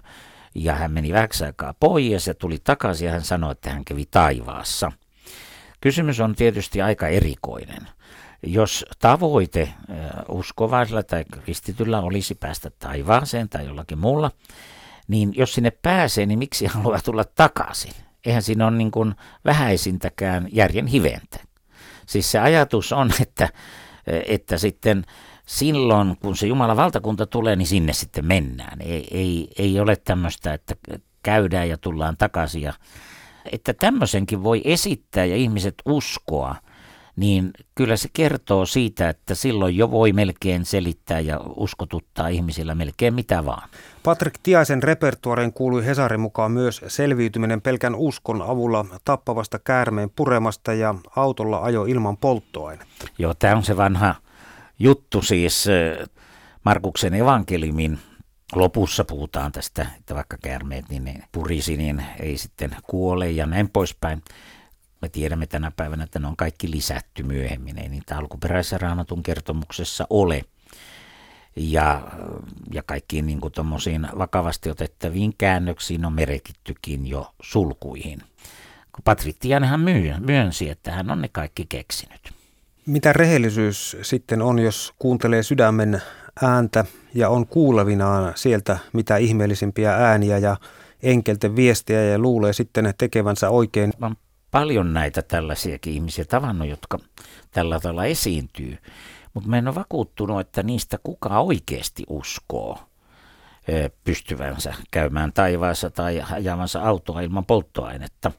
ja 0.55 0.75
hän 0.75 0.91
meni 0.91 1.13
vähäksi 1.13 1.45
aikaa 1.45 1.73
pois 1.79 2.27
ja 2.27 2.33
tuli 2.33 2.57
takaisin 2.63 3.05
ja 3.05 3.11
hän 3.11 3.21
sanoi, 3.21 3.51
että 3.51 3.69
hän 3.69 3.85
kävi 3.85 4.05
taivaassa. 4.11 4.91
Kysymys 5.81 6.19
on 6.19 6.35
tietysti 6.35 6.81
aika 6.81 7.07
erikoinen. 7.07 7.87
Jos 8.43 8.85
tavoite 8.99 9.73
uskovaisella 10.29 11.03
tai 11.03 11.25
kristityllä 11.25 12.01
olisi 12.01 12.35
päästä 12.35 12.71
taivaaseen 12.79 13.49
tai 13.49 13.65
jollakin 13.65 13.97
muulla, 13.97 14.31
niin 15.07 15.33
jos 15.35 15.53
sinne 15.53 15.71
pääsee, 15.71 16.25
niin 16.25 16.39
miksi 16.39 16.65
haluaa 16.65 16.99
tulla 17.01 17.23
takaisin? 17.23 17.93
Eihän 18.25 18.43
siinä 18.43 18.67
ole 18.67 18.77
niin 18.77 18.91
kuin 18.91 19.15
vähäisintäkään 19.45 20.47
järjen 20.51 20.87
hiventä. 20.87 21.39
Siis 22.05 22.31
se 22.31 22.39
ajatus 22.39 22.93
on, 22.93 23.11
että, 23.21 23.49
että 24.07 24.57
sitten 24.57 25.03
silloin, 25.45 26.17
kun 26.21 26.37
se 26.37 26.47
Jumalan 26.47 26.77
valtakunta 26.77 27.25
tulee, 27.25 27.55
niin 27.55 27.67
sinne 27.67 27.93
sitten 27.93 28.25
mennään. 28.25 28.81
Ei, 28.81 29.07
ei, 29.11 29.47
ei 29.57 29.79
ole 29.79 29.95
tämmöistä, 29.95 30.53
että 30.53 30.75
käydään 31.23 31.69
ja 31.69 31.77
tullaan 31.77 32.17
takaisin. 32.17 32.61
Ja, 32.61 32.73
että 33.51 33.73
tämmöisenkin 33.73 34.43
voi 34.43 34.61
esittää 34.63 35.25
ja 35.25 35.35
ihmiset 35.35 35.75
uskoa, 35.85 36.55
niin 37.15 37.51
kyllä 37.75 37.97
se 37.97 38.09
kertoo 38.13 38.65
siitä, 38.65 39.09
että 39.09 39.35
silloin 39.35 39.77
jo 39.77 39.91
voi 39.91 40.13
melkein 40.13 40.65
selittää 40.65 41.19
ja 41.19 41.39
uskotuttaa 41.55 42.27
ihmisillä 42.27 42.75
melkein 42.75 43.13
mitä 43.13 43.45
vaan. 43.45 43.69
Patrick 44.03 44.39
Tiaisen 44.43 44.83
repertuareen 44.83 45.53
kuului 45.53 45.85
Hesarin 45.85 46.19
mukaan 46.19 46.51
myös 46.51 46.81
selviytyminen 46.87 47.61
pelkän 47.61 47.95
uskon 47.95 48.41
avulla 48.41 48.85
tappavasta 49.05 49.59
käärmeen 49.59 50.09
puremasta 50.15 50.73
ja 50.73 50.95
autolla 51.15 51.59
ajo 51.59 51.85
ilman 51.85 52.17
polttoainetta. 52.17 53.07
Joo, 53.17 53.33
tämä 53.33 53.55
on 53.55 53.63
se 53.63 53.77
vanha 53.77 54.15
juttu 54.79 55.21
siis 55.21 55.65
Markuksen 56.65 57.13
evankeliumin 57.13 57.99
lopussa 58.55 59.05
puhutaan 59.05 59.51
tästä, 59.51 59.87
että 59.99 60.15
vaikka 60.15 60.37
käärmeet 60.43 60.89
niin 60.89 61.03
ne 61.03 61.23
purisi, 61.31 61.77
niin 61.77 62.05
ei 62.19 62.37
sitten 62.37 62.75
kuole 62.83 63.31
ja 63.31 63.45
näin 63.45 63.69
poispäin. 63.69 64.23
Me 65.01 65.09
tiedämme 65.09 65.47
tänä 65.47 65.71
päivänä, 65.71 66.03
että 66.03 66.19
ne 66.19 66.27
on 66.27 66.37
kaikki 66.37 66.71
lisätty 66.71 67.23
myöhemmin, 67.23 67.79
ei 67.79 67.89
niitä 67.89 68.17
alkuperäisessä 68.17 68.77
raamatun 68.77 69.23
kertomuksessa 69.23 70.07
ole. 70.09 70.45
Ja, 71.55 72.07
ja 72.73 72.83
kaikkiin 72.83 73.25
niin 73.25 73.41
kuin 73.41 73.53
vakavasti 74.17 74.69
otettaviin 74.69 75.33
käännöksiin 75.37 76.05
on 76.05 76.13
merkittykin 76.13 77.07
jo 77.07 77.33
sulkuihin. 77.41 78.21
Patriktianhan 79.03 79.79
myönsi, 80.19 80.69
että 80.69 80.91
hän 80.91 81.11
on 81.11 81.21
ne 81.21 81.27
kaikki 81.27 81.65
keksinyt. 81.69 82.34
Mitä 82.87 83.13
rehellisyys 83.13 83.97
sitten 84.01 84.41
on, 84.41 84.59
jos 84.59 84.93
kuuntelee 84.99 85.43
sydämen 85.43 86.01
ääntä 86.41 86.85
ja 87.13 87.29
on 87.29 87.47
kuulevinaan 87.47 88.33
sieltä 88.35 88.77
mitä 88.93 89.17
ihmeellisimpiä 89.17 89.93
ääniä 89.93 90.37
ja 90.37 90.57
enkelten 91.03 91.55
viestiä 91.55 92.03
ja 92.03 92.19
luulee 92.19 92.53
sitten 92.53 92.93
tekevänsä 92.97 93.49
oikein. 93.49 93.93
Mä 93.99 94.05
oon 94.05 94.15
paljon 94.51 94.93
näitä 94.93 95.21
tällaisiakin 95.21 95.93
ihmisiä 95.93 96.25
tavannut, 96.25 96.67
jotka 96.67 96.99
tällä 97.51 97.79
tavalla 97.79 98.05
esiintyy, 98.05 98.77
mutta 99.33 99.49
mä 99.49 99.57
en 99.57 99.67
ole 99.67 99.75
vakuuttunut, 99.75 100.39
että 100.39 100.63
niistä 100.63 100.99
kuka 101.03 101.39
oikeasti 101.39 102.03
uskoo 102.09 102.79
pystyvänsä 104.03 104.73
käymään 104.91 105.33
taivaassa 105.33 105.89
tai 105.89 106.23
ajavansa 106.31 106.81
autoa 106.81 107.21
ilman 107.21 107.45
polttoainetta 107.45 108.31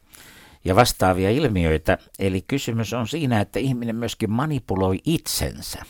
ja 0.66 0.76
vastaavia 0.76 1.30
ilmiöitä. 1.30 1.98
Eli 2.18 2.44
kysymys 2.48 2.92
on 2.92 3.08
siinä, 3.08 3.40
että 3.40 3.58
ihminen 3.58 3.96
myöskin 3.96 4.30
manipuloi 4.30 4.98
itsensä. 5.04 5.82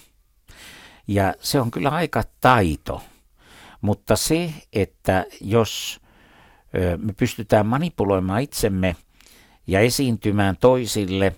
Ja 1.08 1.34
se 1.40 1.60
on 1.60 1.70
kyllä 1.70 1.88
aika 1.88 2.22
taito. 2.40 3.02
Mutta 3.80 4.16
se, 4.16 4.52
että 4.72 5.24
jos 5.40 6.00
me 6.96 7.12
pystytään 7.12 7.66
manipuloimaan 7.66 8.42
itsemme 8.42 8.96
ja 9.66 9.80
esiintymään 9.80 10.56
toisille 10.60 11.36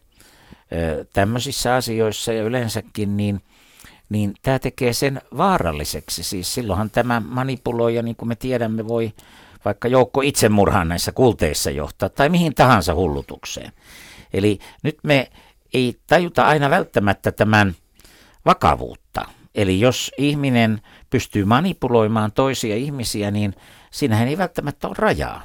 tämmöisissä 1.13 1.75
asioissa 1.75 2.33
ja 2.33 2.43
yleensäkin, 2.43 3.17
niin, 3.17 3.41
niin 4.09 4.35
tämä 4.43 4.59
tekee 4.59 4.93
sen 4.93 5.21
vaaralliseksi. 5.37 6.23
Siis 6.23 6.55
silloinhan 6.55 6.91
tämä 6.91 7.21
manipuloija, 7.21 8.03
niin 8.03 8.17
kuin 8.17 8.29
me 8.29 8.37
tiedämme, 8.37 8.89
voi 8.89 9.13
vaikka 9.65 9.89
joukko 9.89 10.21
itsemurhaan 10.21 10.89
näissä 10.89 11.13
kulteissa 11.13 11.71
johtaa 11.71 12.09
tai 12.09 12.29
mihin 12.29 12.55
tahansa 12.55 12.95
hullutukseen. 12.95 13.73
Eli 14.33 14.59
nyt 14.83 14.99
me 15.03 15.31
ei 15.75 15.97
tajuta 16.07 16.43
aina 16.43 16.71
välttämättä 16.71 17.33
tämän 17.33 17.75
vakavuutta. 18.47 19.25
Eli 19.55 19.81
jos 19.81 20.13
ihminen 20.19 20.81
pystyy 21.11 21.45
manipuloimaan 21.45 22.33
toisia 22.33 22.77
ihmisiä, 22.77 23.31
niin 23.31 23.55
siinähän 23.91 24.29
ei 24.29 24.39
välttämättä 24.39 24.89
ole 24.89 24.97
rajaa. 24.99 25.43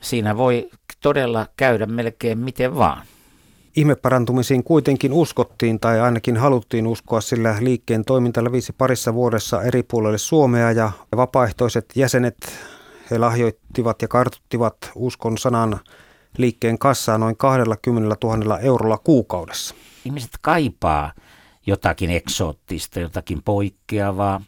Siinä 0.00 0.36
voi 0.36 0.70
todella 1.00 1.46
käydä 1.56 1.86
melkein 1.86 2.38
miten 2.38 2.76
vaan. 2.76 3.02
Ihmeparantumisiin 3.76 4.64
kuitenkin 4.64 5.12
uskottiin 5.12 5.80
tai 5.80 6.00
ainakin 6.00 6.36
haluttiin 6.36 6.86
uskoa, 6.86 7.20
sillä 7.20 7.56
liikkeen 7.60 8.04
toiminta 8.04 8.44
levisi 8.44 8.72
parissa 8.72 9.14
vuodessa 9.14 9.62
eri 9.62 9.82
puolille 9.82 10.18
Suomea 10.18 10.72
ja 10.72 10.92
vapaaehtoiset 11.16 11.86
jäsenet 11.94 12.36
he 13.10 13.18
lahjoittivat 13.18 14.02
ja 14.02 14.08
kartuttivat 14.08 14.76
uskon 14.94 15.38
sanan 15.38 15.80
liikkeen 16.38 16.78
kassaa 16.78 17.18
noin 17.18 17.36
20 17.36 18.16
000 18.24 18.58
eurolla 18.58 18.98
kuukaudessa. 18.98 19.74
Ihmiset 20.04 20.30
kaipaa 20.40 21.12
jotakin 21.66 22.10
eksoottista, 22.10 23.00
jotakin 23.00 23.42
poikkeavaa, 23.42 24.40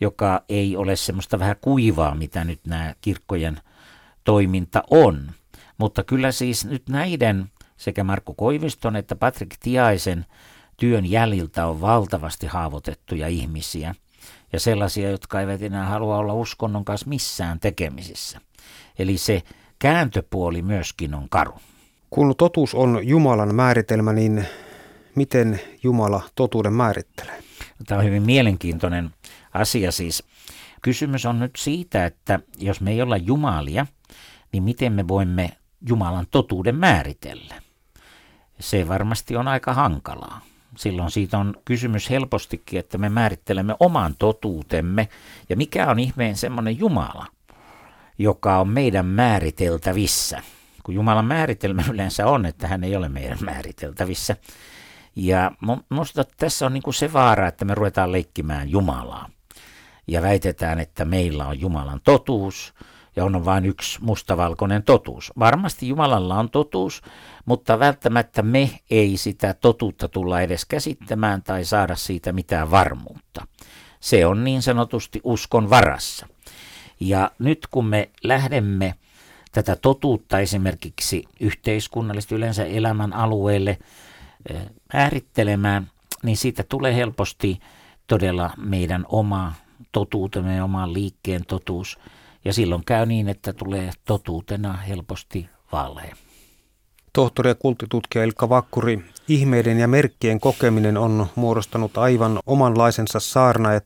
joka 0.00 0.42
ei 0.48 0.76
ole 0.76 0.96
semmoista 0.96 1.38
vähän 1.38 1.56
kuivaa, 1.60 2.14
mitä 2.14 2.44
nyt 2.44 2.60
nämä 2.66 2.94
kirkkojen 3.00 3.60
toiminta 4.24 4.82
on. 4.90 5.30
Mutta 5.78 6.04
kyllä 6.04 6.32
siis 6.32 6.64
nyt 6.64 6.88
näiden 6.88 7.46
sekä 7.76 8.04
Markku 8.04 8.34
Koiviston 8.34 8.96
että 8.96 9.16
Patrik 9.16 9.54
Tiaisen 9.60 10.26
työn 10.76 11.10
jäljiltä 11.10 11.66
on 11.66 11.80
valtavasti 11.80 12.46
haavoitettuja 12.46 13.28
ihmisiä 13.28 13.94
ja 14.54 14.60
sellaisia, 14.60 15.10
jotka 15.10 15.40
eivät 15.40 15.62
enää 15.62 15.86
halua 15.86 16.16
olla 16.16 16.34
uskonnon 16.34 16.84
kanssa 16.84 17.08
missään 17.08 17.60
tekemisissä. 17.60 18.40
Eli 18.98 19.18
se 19.18 19.42
kääntöpuoli 19.78 20.62
myöskin 20.62 21.14
on 21.14 21.28
karu. 21.28 21.54
Kun 22.10 22.34
totuus 22.36 22.74
on 22.74 23.08
Jumalan 23.08 23.54
määritelmä, 23.54 24.12
niin 24.12 24.46
miten 25.14 25.60
Jumala 25.82 26.22
totuuden 26.34 26.72
määrittelee? 26.72 27.42
Tämä 27.86 27.98
on 27.98 28.04
hyvin 28.04 28.22
mielenkiintoinen 28.22 29.10
asia 29.52 29.92
siis. 29.92 30.24
Kysymys 30.82 31.26
on 31.26 31.38
nyt 31.38 31.56
siitä, 31.56 32.06
että 32.06 32.40
jos 32.58 32.80
me 32.80 32.90
ei 32.90 33.02
olla 33.02 33.16
jumalia, 33.16 33.86
niin 34.52 34.62
miten 34.62 34.92
me 34.92 35.08
voimme 35.08 35.50
Jumalan 35.88 36.26
totuuden 36.30 36.76
määritellä? 36.76 37.54
Se 38.60 38.88
varmasti 38.88 39.36
on 39.36 39.48
aika 39.48 39.74
hankalaa. 39.74 40.40
Silloin 40.76 41.10
siitä 41.10 41.38
on 41.38 41.54
kysymys 41.64 42.10
helpostikin, 42.10 42.78
että 42.78 42.98
me 42.98 43.08
määrittelemme 43.08 43.74
oman 43.80 44.14
totuutemme. 44.18 45.08
Ja 45.48 45.56
mikä 45.56 45.86
on 45.86 45.98
ihmeen 45.98 46.36
semmoinen 46.36 46.78
Jumala, 46.78 47.26
joka 48.18 48.58
on 48.58 48.68
meidän 48.68 49.06
määriteltävissä? 49.06 50.42
Kun 50.82 50.94
Jumalan 50.94 51.24
määritelmä 51.24 51.82
yleensä 51.92 52.26
on, 52.26 52.46
että 52.46 52.68
hän 52.68 52.84
ei 52.84 52.96
ole 52.96 53.08
meidän 53.08 53.38
määriteltävissä. 53.40 54.36
Ja 55.16 55.52
minusta 55.90 56.24
tässä 56.36 56.66
on 56.66 56.74
niin 56.74 56.82
kuin 56.82 56.94
se 56.94 57.12
vaara, 57.12 57.48
että 57.48 57.64
me 57.64 57.74
ruvetaan 57.74 58.12
leikkimään 58.12 58.70
Jumalaa. 58.70 59.28
Ja 60.06 60.22
väitetään, 60.22 60.80
että 60.80 61.04
meillä 61.04 61.46
on 61.46 61.60
Jumalan 61.60 62.00
totuus 62.04 62.74
ja 63.16 63.24
on 63.24 63.44
vain 63.44 63.64
yksi 63.64 63.98
mustavalkoinen 64.02 64.82
totuus. 64.82 65.32
Varmasti 65.38 65.88
Jumalalla 65.88 66.34
on 66.34 66.50
totuus, 66.50 67.02
mutta 67.44 67.78
välttämättä 67.78 68.42
me 68.42 68.70
ei 68.90 69.16
sitä 69.16 69.54
totuutta 69.54 70.08
tulla 70.08 70.40
edes 70.40 70.64
käsittämään 70.64 71.42
tai 71.42 71.64
saada 71.64 71.96
siitä 71.96 72.32
mitään 72.32 72.70
varmuutta. 72.70 73.46
Se 74.00 74.26
on 74.26 74.44
niin 74.44 74.62
sanotusti 74.62 75.20
uskon 75.24 75.70
varassa. 75.70 76.28
Ja 77.00 77.30
nyt 77.38 77.66
kun 77.70 77.86
me 77.86 78.10
lähdemme 78.22 78.94
tätä 79.52 79.76
totuutta 79.76 80.38
esimerkiksi 80.38 81.24
yhteiskunnallisesti 81.40 82.34
yleensä 82.34 82.64
elämän 82.64 83.12
alueelle 83.12 83.78
eh, 84.50 84.66
määrittelemään, 84.92 85.90
niin 86.22 86.36
siitä 86.36 86.62
tulee 86.62 86.94
helposti 86.94 87.60
todella 88.06 88.50
meidän 88.56 89.06
oma 89.08 89.52
totuutemme 89.92 90.56
ja 90.56 90.64
oman 90.64 90.92
liikkeen 90.92 91.44
totuus. 91.46 91.98
Ja 92.44 92.52
silloin 92.52 92.84
käy 92.86 93.06
niin, 93.06 93.28
että 93.28 93.52
tulee 93.52 93.90
totuutena 94.04 94.72
helposti 94.72 95.48
valhe. 95.72 96.12
Tohtori 97.12 97.50
ja 97.50 97.54
kulttitutkija 97.54 98.24
Ilkka 98.24 98.48
Vakkuri, 98.48 99.04
ihmeiden 99.28 99.78
ja 99.78 99.88
merkkien 99.88 100.40
kokeminen 100.40 100.96
on 100.96 101.26
muodostanut 101.34 101.98
aivan 101.98 102.38
omanlaisensa 102.46 103.20
saarnaajat. 103.20 103.84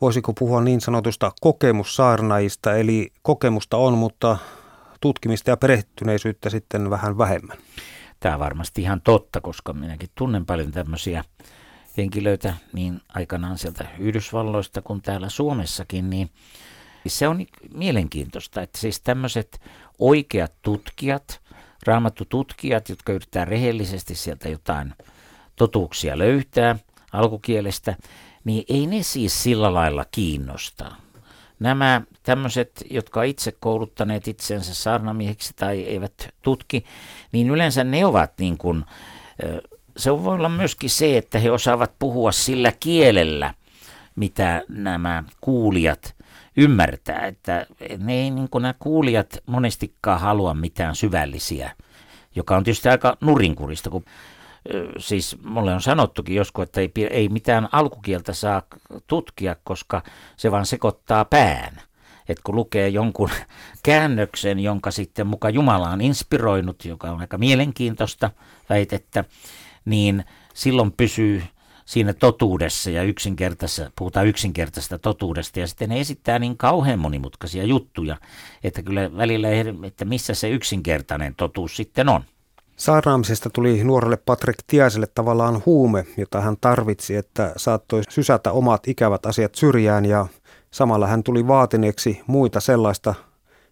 Voisiko 0.00 0.32
puhua 0.32 0.60
niin 0.60 0.80
sanotusta 0.80 1.32
kokemussaarnaajista, 1.40 2.76
eli 2.76 3.12
kokemusta 3.22 3.76
on, 3.76 3.98
mutta 3.98 4.36
tutkimista 5.00 5.50
ja 5.50 5.56
perehtyneisyyttä 5.56 6.50
sitten 6.50 6.90
vähän 6.90 7.18
vähemmän? 7.18 7.58
Tämä 8.20 8.34
on 8.34 8.40
varmasti 8.40 8.82
ihan 8.82 9.00
totta, 9.00 9.40
koska 9.40 9.72
minäkin 9.72 10.08
tunnen 10.14 10.46
paljon 10.46 10.72
tämmöisiä 10.72 11.24
henkilöitä 11.96 12.54
niin 12.72 13.00
aikanaan 13.14 13.58
sieltä 13.58 13.86
Yhdysvalloista 13.98 14.82
kuin 14.82 15.02
täällä 15.02 15.28
Suomessakin, 15.28 16.10
niin 16.10 16.30
se 17.06 17.28
on 17.28 17.46
mielenkiintoista, 17.74 18.62
että 18.62 18.78
siis 18.78 19.00
tämmöiset 19.00 19.60
oikeat 19.98 20.52
tutkijat, 20.62 21.40
raamattututkijat, 21.86 22.88
jotka 22.88 23.12
yrittää 23.12 23.44
rehellisesti 23.44 24.14
sieltä 24.14 24.48
jotain 24.48 24.94
totuuksia 25.56 26.18
löytää 26.18 26.76
alkukielestä, 27.12 27.96
niin 28.44 28.64
ei 28.68 28.86
ne 28.86 29.02
siis 29.02 29.42
sillä 29.42 29.74
lailla 29.74 30.04
kiinnosta. 30.10 30.92
Nämä 31.60 32.02
tämmöiset, 32.22 32.84
jotka 32.90 33.22
itse 33.22 33.52
kouluttaneet 33.60 34.28
itsensä 34.28 34.74
saarnamieheksi 34.74 35.52
tai 35.56 35.82
eivät 35.82 36.28
tutki, 36.42 36.84
niin 37.32 37.50
yleensä 37.50 37.84
ne 37.84 38.06
ovat 38.06 38.32
niin 38.38 38.58
kuin, 38.58 38.84
se 39.96 40.24
voi 40.24 40.34
olla 40.34 40.48
myöskin 40.48 40.90
se, 40.90 41.18
että 41.18 41.38
he 41.38 41.50
osaavat 41.50 41.92
puhua 41.98 42.32
sillä 42.32 42.72
kielellä, 42.80 43.54
mitä 44.16 44.62
nämä 44.68 45.24
kuulijat 45.40 46.14
ymmärtää, 46.58 47.26
että 47.26 47.66
ne 47.98 48.14
ei 48.14 48.30
niin 48.30 48.48
nämä 48.60 48.74
kuulijat 48.78 49.38
monestikaan 49.46 50.20
halua 50.20 50.54
mitään 50.54 50.96
syvällisiä, 50.96 51.70
joka 52.34 52.56
on 52.56 52.64
tietysti 52.64 52.88
aika 52.88 53.16
nurinkurista, 53.20 53.90
kun 53.90 54.04
siis 54.98 55.36
mulle 55.44 55.74
on 55.74 55.80
sanottukin 55.80 56.36
joskus, 56.36 56.62
että 56.62 56.80
ei, 56.80 56.92
ei 57.10 57.28
mitään 57.28 57.68
alkukieltä 57.72 58.32
saa 58.32 58.62
tutkia, 59.06 59.56
koska 59.64 60.02
se 60.36 60.50
vaan 60.50 60.66
sekoittaa 60.66 61.24
pään. 61.24 61.80
että 62.28 62.42
kun 62.44 62.54
lukee 62.54 62.88
jonkun 62.88 63.30
käännöksen, 63.84 64.58
jonka 64.58 64.90
sitten 64.90 65.26
muka 65.26 65.50
Jumala 65.50 65.90
on 65.90 66.00
inspiroinut, 66.00 66.84
joka 66.84 67.10
on 67.10 67.20
aika 67.20 67.38
mielenkiintoista 67.38 68.30
väitettä, 68.70 69.24
niin 69.84 70.24
silloin 70.54 70.92
pysyy 70.92 71.42
siinä 71.88 72.12
totuudessa 72.12 72.90
ja 72.90 73.02
yksinkertaisessa, 73.02 73.90
puhutaan 73.98 74.26
yksinkertaisesta 74.26 74.98
totuudesta 74.98 75.60
ja 75.60 75.66
sitten 75.66 75.88
ne 75.88 76.00
esittää 76.00 76.38
niin 76.38 76.56
kauhean 76.56 76.98
monimutkaisia 76.98 77.64
juttuja, 77.64 78.16
että 78.64 78.82
kyllä 78.82 79.16
välillä, 79.16 79.48
että 79.86 80.04
missä 80.04 80.34
se 80.34 80.50
yksinkertainen 80.50 81.34
totuus 81.34 81.76
sitten 81.76 82.08
on. 82.08 82.22
Saarnaamisesta 82.76 83.50
tuli 83.50 83.84
nuorelle 83.84 84.16
Patrick 84.16 84.58
Tiaiselle 84.66 85.06
tavallaan 85.14 85.62
huume, 85.66 86.06
jota 86.16 86.40
hän 86.40 86.56
tarvitsi, 86.60 87.16
että 87.16 87.52
saattoi 87.56 88.02
sysätä 88.08 88.52
omat 88.52 88.88
ikävät 88.88 89.26
asiat 89.26 89.54
syrjään 89.54 90.04
ja 90.04 90.26
samalla 90.70 91.06
hän 91.06 91.22
tuli 91.22 91.46
vaatineeksi 91.46 92.20
muita 92.26 92.60
sellaista, 92.60 93.14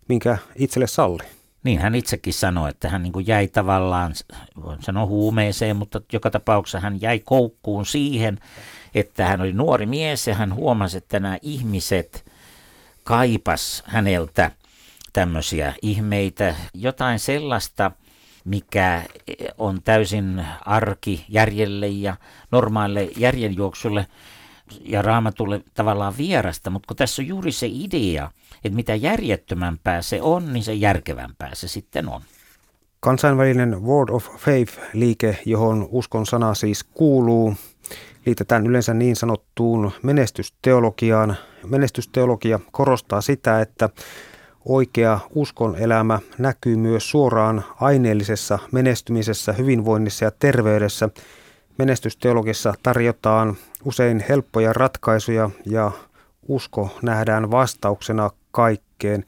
minkä 0.09 0.39
itselle 0.55 0.87
salli. 0.87 1.23
Niin 1.67 1.81
hän 1.81 1.95
itsekin 1.95 2.35
sanoi, 2.35 2.71
että 2.71 2.89
hän 2.89 3.03
niin 3.03 3.27
jäi 3.27 3.49
tavallaan, 3.49 4.15
voin 4.63 4.83
sanoa 4.83 5.07
huumeeseen, 5.07 5.77
mutta 5.77 6.01
joka 6.13 6.31
tapauksessa 6.31 6.81
hän 6.81 7.01
jäi 7.01 7.19
koukkuun 7.19 7.87
siihen, 7.87 8.39
että 8.95 9.27
hän 9.27 9.41
oli 9.41 9.53
nuori 9.53 9.87
mies 9.87 10.27
ja 10.27 10.35
hän 10.35 10.55
huomasi, 10.55 10.97
että 10.97 11.21
nämä 11.21 11.39
ihmiset 11.43 12.33
kaipas 13.05 13.83
häneltä 13.87 14.51
tämmöisiä 15.13 15.75
ihmeitä, 15.83 16.55
jotain 16.75 17.19
sellaista, 17.19 17.91
mikä 18.45 19.03
on 19.59 19.83
täysin 19.83 20.47
arki 20.67 21.25
järjelle 21.29 21.89
ja 21.89 22.17
normaalille 22.51 23.11
järjenjuoksulle 23.17 24.07
ja 24.85 25.03
raamatulle 25.03 25.61
tavallaan 25.75 26.17
vierasta, 26.19 26.71
mutta 26.71 26.87
kun 26.87 26.97
tässä 26.97 27.23
on 27.23 27.29
juuri 27.29 27.53
se 27.53 27.67
idea, 27.71 28.31
että 28.67 28.77
mitä 28.77 28.95
järjettömämpää 28.95 30.03
se 30.03 30.23
on, 30.23 30.53
niin 30.53 30.63
se 30.65 30.75
järkevämpää 30.75 31.51
se 31.55 31.69
sitten 31.69 32.09
on. 32.09 32.21
Kansainvälinen 33.01 33.83
Word 33.83 34.09
of 34.09 34.27
Faith-liike, 34.37 35.39
johon 35.45 35.89
uskon 35.91 36.27
sana 36.27 36.55
siis 36.55 36.85
kuuluu, 36.85 37.55
liitetään 38.27 38.67
yleensä 38.67 38.95
niin 38.95 39.17
sanottuun 39.17 39.93
menestysteologiaan. 40.03 41.37
Menestysteologia 41.67 42.61
korostaa 42.73 43.21
sitä, 43.21 43.61
että 43.61 43.89
oikea 44.65 45.21
uskon 45.35 45.77
elämä 45.77 46.19
näkyy 46.39 46.77
myös 46.77 47.11
suoraan 47.11 47.65
aineellisessa 47.81 48.59
menestymisessä, 48.73 49.53
hyvinvoinnissa 49.53 50.25
ja 50.25 50.31
terveydessä. 50.31 51.09
Menestysteologissa 51.79 52.75
tarjotaan 52.83 53.57
usein 53.85 54.25
helppoja 54.29 54.73
ratkaisuja 54.73 55.51
ja 55.67 55.91
usko 56.49 56.99
nähdään 57.03 57.51
vastauksena 57.51 58.31
kaikkeen. 58.57 59.25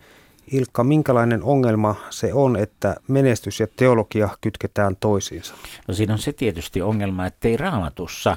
Ilkka, 0.52 0.84
minkälainen 0.84 1.42
ongelma 1.42 1.96
se 2.10 2.34
on, 2.34 2.56
että 2.56 2.96
menestys 3.08 3.60
ja 3.60 3.66
teologia 3.76 4.28
kytketään 4.40 4.96
toisiinsa? 4.96 5.54
No 5.88 5.94
siinä 5.94 6.12
on 6.12 6.18
se 6.18 6.32
tietysti 6.32 6.82
ongelma, 6.82 7.26
että 7.26 7.48
ei 7.48 7.56
raamatussa 7.56 8.36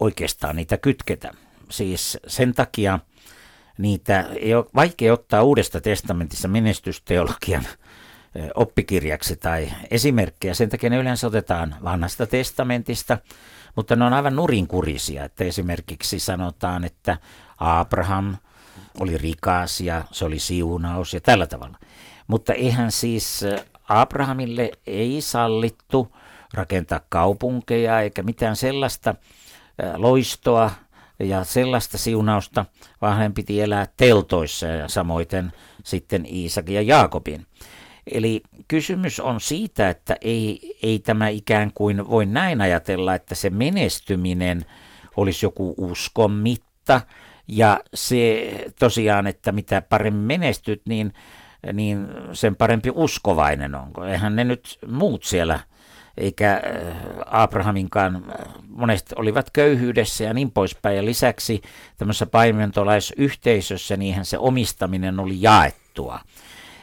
oikeastaan 0.00 0.56
niitä 0.56 0.76
kytketä. 0.76 1.30
Siis 1.70 2.18
sen 2.26 2.54
takia 2.54 2.98
niitä 3.78 4.20
ei 4.40 4.54
ole 4.54 4.66
vaikea 4.74 5.12
ottaa 5.12 5.42
uudesta 5.42 5.80
testamentissa 5.80 6.48
menestysteologian 6.48 7.66
oppikirjaksi 8.54 9.36
tai 9.36 9.72
esimerkkejä. 9.90 10.54
Sen 10.54 10.68
takia 10.68 10.90
ne 10.90 10.96
yleensä 10.96 11.26
otetaan 11.26 11.74
vanhasta 11.84 12.26
testamentista, 12.26 13.18
mutta 13.76 13.96
ne 13.96 14.04
on 14.04 14.12
aivan 14.12 14.36
nurinkurisia. 14.36 15.24
Että 15.24 15.44
esimerkiksi 15.44 16.18
sanotaan, 16.18 16.84
että 16.84 17.18
Abraham 17.58 18.36
oli 19.00 19.18
rikas 19.18 19.80
ja 19.80 20.04
se 20.12 20.24
oli 20.24 20.38
siunaus 20.38 21.14
ja 21.14 21.20
tällä 21.20 21.46
tavalla. 21.46 21.78
Mutta 22.26 22.52
eihän 22.52 22.92
siis 22.92 23.44
Abrahamille 23.88 24.70
ei 24.86 25.20
sallittu 25.20 26.16
rakentaa 26.54 27.00
kaupunkeja 27.08 28.00
eikä 28.00 28.22
mitään 28.22 28.56
sellaista 28.56 29.14
loistoa 29.96 30.70
ja 31.18 31.44
sellaista 31.44 31.98
siunausta, 31.98 32.66
vaan 33.00 33.16
hän 33.16 33.34
piti 33.34 33.60
elää 33.60 33.86
teltoissa 33.96 34.66
ja 34.66 34.88
samoiten 34.88 35.52
sitten 35.84 36.26
Iisakin 36.26 36.74
ja 36.74 36.82
Jaakobin. 36.82 37.46
Eli 38.12 38.42
kysymys 38.68 39.20
on 39.20 39.40
siitä, 39.40 39.88
että 39.88 40.16
ei, 40.20 40.76
ei 40.82 40.98
tämä 40.98 41.28
ikään 41.28 41.70
kuin 41.74 42.08
voi 42.08 42.26
näin 42.26 42.60
ajatella, 42.60 43.14
että 43.14 43.34
se 43.34 43.50
menestyminen 43.50 44.64
olisi 45.16 45.46
joku 45.46 45.74
uskon 45.78 46.30
mitta, 46.30 47.00
ja 47.48 47.80
se 47.94 48.50
tosiaan, 48.78 49.26
että 49.26 49.52
mitä 49.52 49.82
paremmin 49.82 50.22
menestyt, 50.22 50.82
niin, 50.88 51.12
niin 51.72 52.08
sen 52.32 52.56
parempi 52.56 52.90
uskovainen 52.94 53.74
on. 53.74 54.08
Eihän 54.08 54.36
ne 54.36 54.44
nyt 54.44 54.78
muut 54.86 55.24
siellä 55.24 55.60
eikä 56.16 56.52
äh, 56.52 56.96
Abrahaminkaan, 57.26 58.16
äh, 58.16 58.54
monesti 58.68 59.14
olivat 59.18 59.50
köyhyydessä 59.50 60.24
ja 60.24 60.34
niin 60.34 60.50
poispäin. 60.50 60.96
Ja 60.96 61.04
lisäksi 61.04 61.62
tämmöisessä 61.96 62.26
paimentolaisyhteisössä 62.26 63.96
niinhän 63.96 64.24
se 64.24 64.38
omistaminen 64.38 65.20
oli 65.20 65.42
jaettua. 65.42 66.20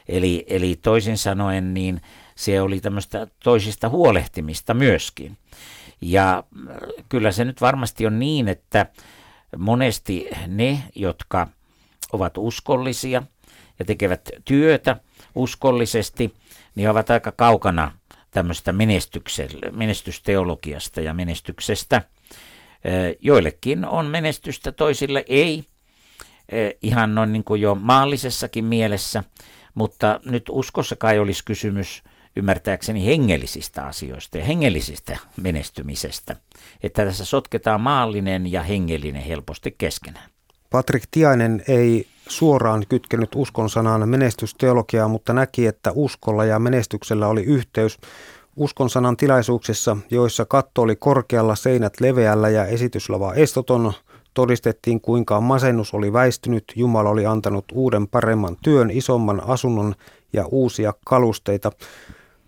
Eli, 0.08 0.46
eli 0.48 0.80
toisin 0.82 1.18
sanoen, 1.18 1.74
niin 1.74 2.02
se 2.36 2.62
oli 2.62 2.80
tämmöistä 2.80 3.28
toisista 3.44 3.90
huolehtimista 3.90 4.74
myöskin. 4.74 5.38
Ja 6.02 6.44
äh, 6.70 6.76
kyllä 7.10 7.32
se 7.32 7.46
nyt 7.46 7.62
varmasti 7.62 8.08
on 8.08 8.20
niin, 8.20 8.48
että 8.48 8.86
monesti 9.58 10.30
ne, 10.48 10.84
jotka 10.96 11.48
ovat 12.14 12.38
uskollisia 12.38 13.24
ja 13.80 13.86
tekevät 13.86 14.30
työtä 14.46 14.98
uskollisesti, 15.36 16.34
niin 16.76 16.90
ovat 16.90 17.10
aika 17.10 17.32
kaukana 17.32 17.92
tämmöistä 18.32 18.74
menestysteologiasta 19.72 21.02
ja 21.02 21.14
menestyksestä. 21.14 22.02
Joillekin 23.20 23.86
on 23.86 24.06
menestystä, 24.06 24.72
toisille 24.72 25.26
ei, 25.28 25.64
ihan 26.82 27.16
noin 27.16 27.34
niin 27.34 27.44
kuin 27.44 27.62
jo 27.62 27.76
maallisessakin 27.76 28.66
mielessä, 28.66 29.24
mutta 29.74 30.20
nyt 30.26 30.44
uskossa 30.50 30.96
kai 30.96 31.20
olisi 31.20 31.46
kysymys 31.46 32.04
ymmärtääkseni 32.36 33.06
hengellisistä 33.06 33.86
asioista 33.86 34.38
ja 34.38 34.46
hengellisistä 34.46 35.18
menestymisestä, 35.42 36.36
että 36.84 37.06
tässä 37.06 37.26
sotketaan 37.26 37.82
maallinen 37.82 38.52
ja 38.52 38.64
hengellinen 38.64 39.24
helposti 39.24 39.76
keskenään. 39.78 40.30
Patrik 40.70 41.04
Tiainen 41.12 41.64
ei 41.68 42.08
suoraan 42.28 42.84
kytkenyt 42.90 43.36
uskon 43.36 43.70
sanaan 43.70 44.10
menestysteologiaa, 44.10 45.08
mutta 45.08 45.34
näki, 45.34 45.68
että 45.68 45.92
uskolla 45.96 46.46
ja 46.46 46.60
menestyksellä 46.60 47.28
oli 47.28 47.44
yhteys. 47.44 47.98
Uskon 48.56 48.90
sanan 48.90 49.18
tilaisuuksissa, 49.18 49.98
joissa 50.10 50.46
katto 50.46 50.82
oli 50.82 50.96
korkealla, 50.96 51.56
seinät 51.56 52.00
leveällä 52.00 52.50
ja 52.50 52.66
esityslava 52.66 53.34
estoton, 53.34 53.94
todistettiin 54.34 55.02
kuinka 55.02 55.42
masennus 55.42 55.94
oli 55.94 56.14
väistynyt, 56.14 56.64
Jumala 56.76 57.10
oli 57.10 57.26
antanut 57.26 57.66
uuden 57.74 58.08
paremman 58.08 58.58
työn, 58.64 58.92
isomman 58.92 59.42
asunnon 59.48 59.96
ja 60.34 60.46
uusia 60.46 60.94
kalusteita. 61.06 61.72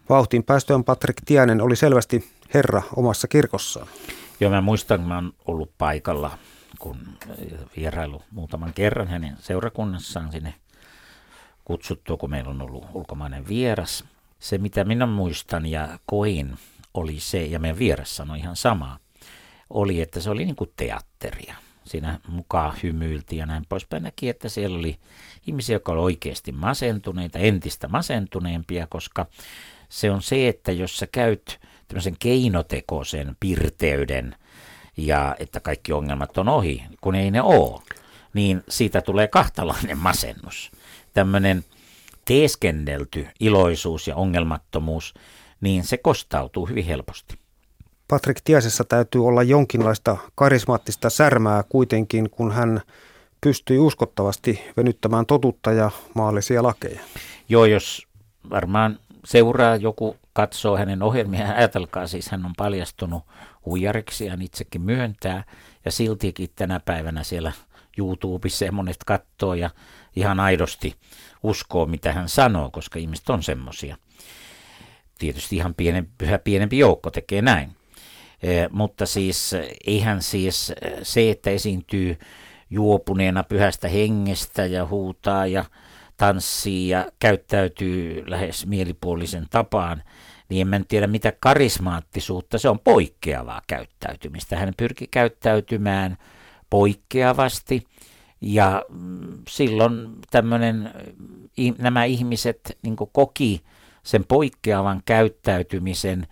Vauhtiin 0.09 0.43
päästöön 0.43 0.83
Patrik 0.83 1.15
Tiainen 1.25 1.61
oli 1.61 1.75
selvästi 1.75 2.29
herra 2.53 2.81
omassa 2.95 3.27
kirkossaan. 3.27 3.87
Joo, 4.39 4.51
mä 4.51 4.61
muistan, 4.61 5.01
mä 5.01 5.15
oon 5.15 5.33
ollut 5.45 5.71
paikalla 5.77 6.37
kun 6.79 6.97
vierailu 7.77 8.21
muutaman 8.31 8.73
kerran 8.73 9.07
hänen 9.07 9.37
seurakunnassaan 9.39 10.31
sinne 10.31 10.53
kutsuttu, 11.65 12.17
kun 12.17 12.29
meillä 12.29 12.49
on 12.49 12.61
ollut 12.61 12.85
ulkomainen 12.93 13.47
vieras. 13.47 14.03
Se, 14.39 14.57
mitä 14.57 14.83
minä 14.83 15.05
muistan 15.05 15.65
ja 15.65 15.99
koin, 16.05 16.57
oli 16.93 17.19
se, 17.19 17.45
ja 17.45 17.59
meidän 17.59 17.79
vieras 17.79 18.15
sanoi 18.15 18.39
ihan 18.39 18.55
samaa, 18.55 18.99
oli, 19.69 20.01
että 20.01 20.19
se 20.19 20.29
oli 20.29 20.45
niin 20.45 20.55
kuin 20.55 20.71
teatteria. 20.75 21.55
Siinä 21.83 22.19
mukaan 22.27 22.73
hymyiltiin 22.83 23.39
ja 23.39 23.45
näin 23.45 23.65
poispäin 23.69 24.03
näki, 24.03 24.29
että 24.29 24.49
siellä 24.49 24.77
oli 24.77 24.97
ihmisiä, 25.47 25.75
jotka 25.75 25.91
olivat 25.91 26.05
oikeasti 26.05 26.51
masentuneita, 26.51 27.39
entistä 27.39 27.87
masentuneempia, 27.87 28.87
koska 28.87 29.25
se 29.93 30.11
on 30.11 30.21
se, 30.21 30.47
että 30.47 30.71
jos 30.71 30.97
sä 30.97 31.07
käyt 31.07 31.59
tämmöisen 31.87 32.15
keinotekoisen 32.19 33.37
pirteyden 33.39 34.35
ja 34.97 35.35
että 35.39 35.59
kaikki 35.59 35.93
ongelmat 35.93 36.37
on 36.37 36.49
ohi, 36.49 36.83
kun 37.01 37.15
ei 37.15 37.31
ne 37.31 37.41
ole, 37.41 37.81
niin 38.33 38.63
siitä 38.69 39.01
tulee 39.01 39.27
kahtalainen 39.27 39.97
masennus. 39.97 40.71
Tämmöinen 41.13 41.63
teeskennelty 42.25 43.27
iloisuus 43.39 44.07
ja 44.07 44.15
ongelmattomuus, 44.15 45.13
niin 45.61 45.83
se 45.83 45.97
kostautuu 45.97 46.65
hyvin 46.65 46.85
helposti. 46.85 47.35
Patrick 48.07 48.41
Tiasessa 48.43 48.83
täytyy 48.83 49.27
olla 49.27 49.43
jonkinlaista 49.43 50.17
karismaattista 50.35 51.09
särmää 51.09 51.63
kuitenkin, 51.63 52.29
kun 52.29 52.51
hän 52.51 52.81
pystyi 53.41 53.77
uskottavasti 53.79 54.61
venyttämään 54.77 55.25
totutta 55.25 55.71
ja 55.71 55.91
maallisia 56.15 56.63
lakeja. 56.63 56.99
Joo, 57.49 57.65
jos 57.65 58.07
varmaan 58.49 58.99
seuraa 59.25 59.75
joku, 59.75 60.17
katsoo 60.33 60.77
hänen 60.77 61.03
ohjelmiaan, 61.03 61.55
ajatelkaa 61.55 62.07
siis, 62.07 62.29
hän 62.29 62.45
on 62.45 62.53
paljastunut 62.57 63.23
huijariksi, 63.65 64.27
hän 64.27 64.41
itsekin 64.41 64.81
myöntää, 64.81 65.43
ja 65.85 65.91
siltikin 65.91 66.49
tänä 66.55 66.79
päivänä 66.79 67.23
siellä 67.23 67.51
YouTubessa 67.97 68.71
monet 68.71 68.97
katsoo 69.05 69.53
ja 69.53 69.69
ihan 70.15 70.39
aidosti 70.39 70.95
uskoo, 71.43 71.85
mitä 71.85 72.13
hän 72.13 72.29
sanoo, 72.29 72.71
koska 72.71 72.99
ihmiset 72.99 73.29
on 73.29 73.43
semmoisia. 73.43 73.97
Tietysti 75.19 75.55
ihan 75.55 75.75
pienempi, 75.75 76.11
pyhä 76.17 76.39
pienempi 76.39 76.77
joukko 76.77 77.11
tekee 77.11 77.41
näin. 77.41 77.75
E, 78.43 78.67
mutta 78.71 79.05
siis 79.05 79.55
eihän 79.87 80.21
siis 80.21 80.73
se, 81.03 81.29
että 81.29 81.49
esiintyy 81.49 82.17
juopuneena 82.69 83.43
pyhästä 83.43 83.87
hengestä 83.87 84.65
ja 84.65 84.85
huutaa 84.85 85.47
ja 85.47 85.65
tanssii 86.17 86.89
ja 86.89 87.05
käyttäytyy 87.19 88.23
lähes 88.27 88.65
mielipuolisen 88.65 89.47
tapaan, 89.49 90.03
niin 90.49 90.73
en 90.73 90.85
tiedä 90.87 91.07
mitä 91.07 91.33
karismaattisuutta, 91.39 92.57
se 92.57 92.69
on 92.69 92.79
poikkeavaa 92.79 93.61
käyttäytymistä. 93.67 94.57
Hän 94.57 94.73
pyrki 94.77 95.07
käyttäytymään 95.07 96.17
poikkeavasti 96.69 97.83
ja 98.41 98.85
mm, 98.89 99.37
silloin 99.49 100.07
tämmöinen, 100.31 100.91
nämä 101.77 102.03
ihmiset 102.03 102.77
niin 102.81 102.95
koki 103.11 103.61
sen 104.03 104.25
poikkeavan 104.27 105.01
käyttäytymisen 105.05 106.27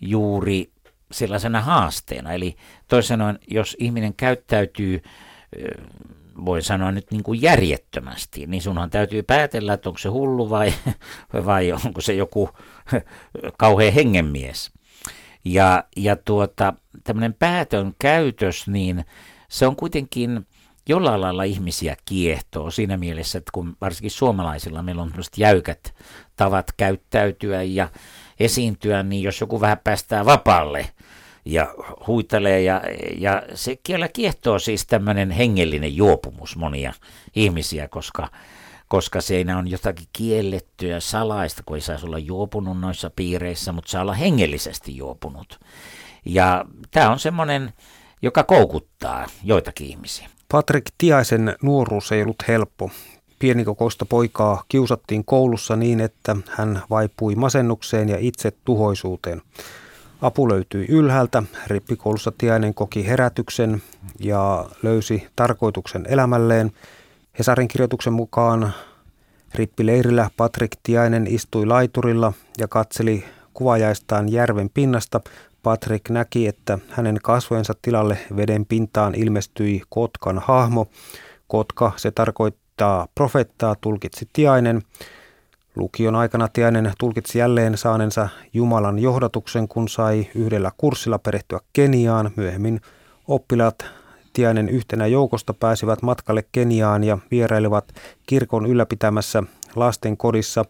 juuri 0.00 0.70
sellaisena 1.12 1.60
haasteena. 1.60 2.32
Eli 2.32 2.56
toisin 2.88 3.08
sanoen, 3.08 3.38
jos 3.48 3.76
ihminen 3.78 4.14
käyttäytyy 4.14 5.02
voi 6.44 6.62
sanoa 6.62 6.92
nyt 6.92 7.10
niin 7.10 7.22
kuin 7.22 7.42
järjettömästi, 7.42 8.46
niin 8.46 8.62
sunhan 8.62 8.90
täytyy 8.90 9.22
päätellä, 9.22 9.72
että 9.72 9.88
onko 9.88 9.98
se 9.98 10.08
hullu 10.08 10.50
vai, 10.50 10.72
vai 11.46 11.72
onko 11.72 12.00
se 12.00 12.14
joku 12.14 12.50
kauhean 13.58 13.92
hengenmies. 13.92 14.70
Ja, 15.44 15.84
ja 15.96 16.16
tuota, 16.16 16.72
tämmöinen 17.04 17.34
päätön 17.34 17.94
käytös, 17.98 18.68
niin 18.68 19.04
se 19.48 19.66
on 19.66 19.76
kuitenkin 19.76 20.46
jollain 20.88 21.20
lailla 21.20 21.42
ihmisiä 21.42 21.96
kiehtoo 22.04 22.70
siinä 22.70 22.96
mielessä, 22.96 23.38
että 23.38 23.50
kun 23.54 23.76
varsinkin 23.80 24.10
suomalaisilla 24.10 24.82
meillä 24.82 25.02
on 25.02 25.12
jäykät 25.36 25.94
tavat 26.36 26.72
käyttäytyä 26.76 27.62
ja 27.62 27.88
esiintyä, 28.40 29.02
niin 29.02 29.22
jos 29.22 29.40
joku 29.40 29.60
vähän 29.60 29.78
päästää 29.84 30.24
vapaalle 30.24 30.90
ja 31.46 31.74
huitelee 32.06 32.62
ja, 32.62 32.82
ja 33.18 33.42
se 33.54 33.76
kyllä 33.76 34.08
kiehtoo 34.08 34.58
siis 34.58 34.86
tämmöinen 34.86 35.30
hengellinen 35.30 35.96
juopumus 35.96 36.56
monia 36.56 36.92
ihmisiä, 37.36 37.88
koska, 37.88 38.28
koska 38.88 39.20
siinä 39.20 39.58
on 39.58 39.70
jotakin 39.70 40.06
kiellettyä 40.12 41.00
salaista, 41.00 41.62
kun 41.66 41.76
ei 41.76 41.80
saisi 41.80 42.06
olla 42.06 42.18
juopunut 42.18 42.80
noissa 42.80 43.10
piireissä, 43.16 43.72
mutta 43.72 43.90
saa 43.90 44.02
olla 44.02 44.14
hengellisesti 44.14 44.96
juopunut. 44.96 45.60
Ja 46.24 46.64
tämä 46.90 47.10
on 47.10 47.18
semmoinen, 47.18 47.72
joka 48.22 48.44
koukuttaa 48.44 49.26
joitakin 49.44 49.86
ihmisiä. 49.86 50.28
Patrick 50.52 50.86
Tiaisen 50.98 51.56
nuoruus 51.62 52.12
ei 52.12 52.22
ollut 52.22 52.42
helppo. 52.48 52.90
Pienikokoista 53.38 54.06
poikaa 54.06 54.64
kiusattiin 54.68 55.24
koulussa 55.24 55.76
niin, 55.76 56.00
että 56.00 56.36
hän 56.48 56.82
vaipui 56.90 57.34
masennukseen 57.34 58.08
ja 58.08 58.16
itse 58.20 58.52
tuhoisuuteen. 58.64 59.42
Apu 60.22 60.48
löytyi 60.48 60.86
ylhäältä. 60.88 61.42
Rippikoulussa 61.66 62.32
Tiainen 62.38 62.74
koki 62.74 63.06
herätyksen 63.06 63.82
ja 64.20 64.64
löysi 64.82 65.26
tarkoituksen 65.36 66.06
elämälleen. 66.08 66.72
Hesarin 67.38 67.68
kirjoituksen 67.68 68.12
mukaan 68.12 68.72
rippileirillä 69.54 70.30
Patrick 70.36 70.80
Tiainen 70.82 71.26
istui 71.26 71.66
laiturilla 71.66 72.32
ja 72.58 72.68
katseli 72.68 73.24
kuvajaistaan 73.54 74.32
järven 74.32 74.70
pinnasta. 74.74 75.20
Patrick 75.62 76.10
näki, 76.10 76.46
että 76.46 76.78
hänen 76.90 77.18
kasvojensa 77.22 77.74
tilalle 77.82 78.18
veden 78.36 78.66
pintaan 78.66 79.14
ilmestyi 79.14 79.82
kotkan 79.88 80.38
hahmo. 80.38 80.88
Kotka, 81.46 81.92
se 81.96 82.10
tarkoittaa 82.10 83.08
profettaa, 83.14 83.76
tulkitsi 83.80 84.28
Tiainen. 84.32 84.82
Lukion 85.76 86.14
aikana 86.14 86.48
Tiainen 86.48 86.92
tulkitsi 86.98 87.38
jälleen 87.38 87.78
saanensa 87.78 88.28
Jumalan 88.52 88.98
johdatuksen, 88.98 89.68
kun 89.68 89.88
sai 89.88 90.26
yhdellä 90.34 90.70
kurssilla 90.76 91.18
perehtyä 91.18 91.60
Keniaan. 91.72 92.30
Myöhemmin 92.36 92.80
oppilaat 93.28 93.84
Tiainen 94.32 94.68
yhtenä 94.68 95.06
joukosta 95.06 95.54
pääsivät 95.54 96.02
matkalle 96.02 96.44
Keniaan 96.52 97.04
ja 97.04 97.18
vierailivat 97.30 97.84
kirkon 98.26 98.66
ylläpitämässä 98.66 99.42
lasten 99.76 100.16
kodissa. 100.16 100.64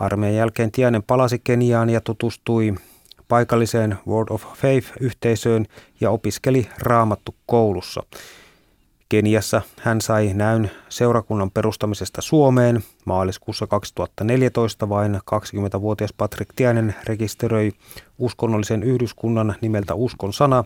Armeijan 0.00 0.36
jälkeen 0.36 0.72
Tiainen 0.72 1.02
palasi 1.02 1.38
Keniaan 1.38 1.90
ja 1.90 2.00
tutustui 2.00 2.74
paikalliseen 3.28 3.98
World 4.08 4.28
of 4.30 4.42
Faith-yhteisöön 4.42 5.66
ja 6.00 6.10
opiskeli 6.10 6.68
raamattu 6.78 7.34
koulussa. 7.46 8.02
Keniassa 9.08 9.62
hän 9.80 10.00
sai 10.00 10.30
näyn 10.34 10.70
seurakunnan 10.88 11.50
perustamisesta 11.50 12.22
Suomeen. 12.22 12.82
Maaliskuussa 13.04 13.66
2014 13.66 14.88
vain 14.88 15.14
20-vuotias 15.14 16.12
Patrick 16.12 16.52
Tiainen 16.56 16.94
rekisteröi 17.04 17.72
uskonnollisen 18.18 18.82
yhdyskunnan 18.82 19.54
nimeltä 19.60 19.94
Uskon 19.94 20.32
sana, 20.32 20.64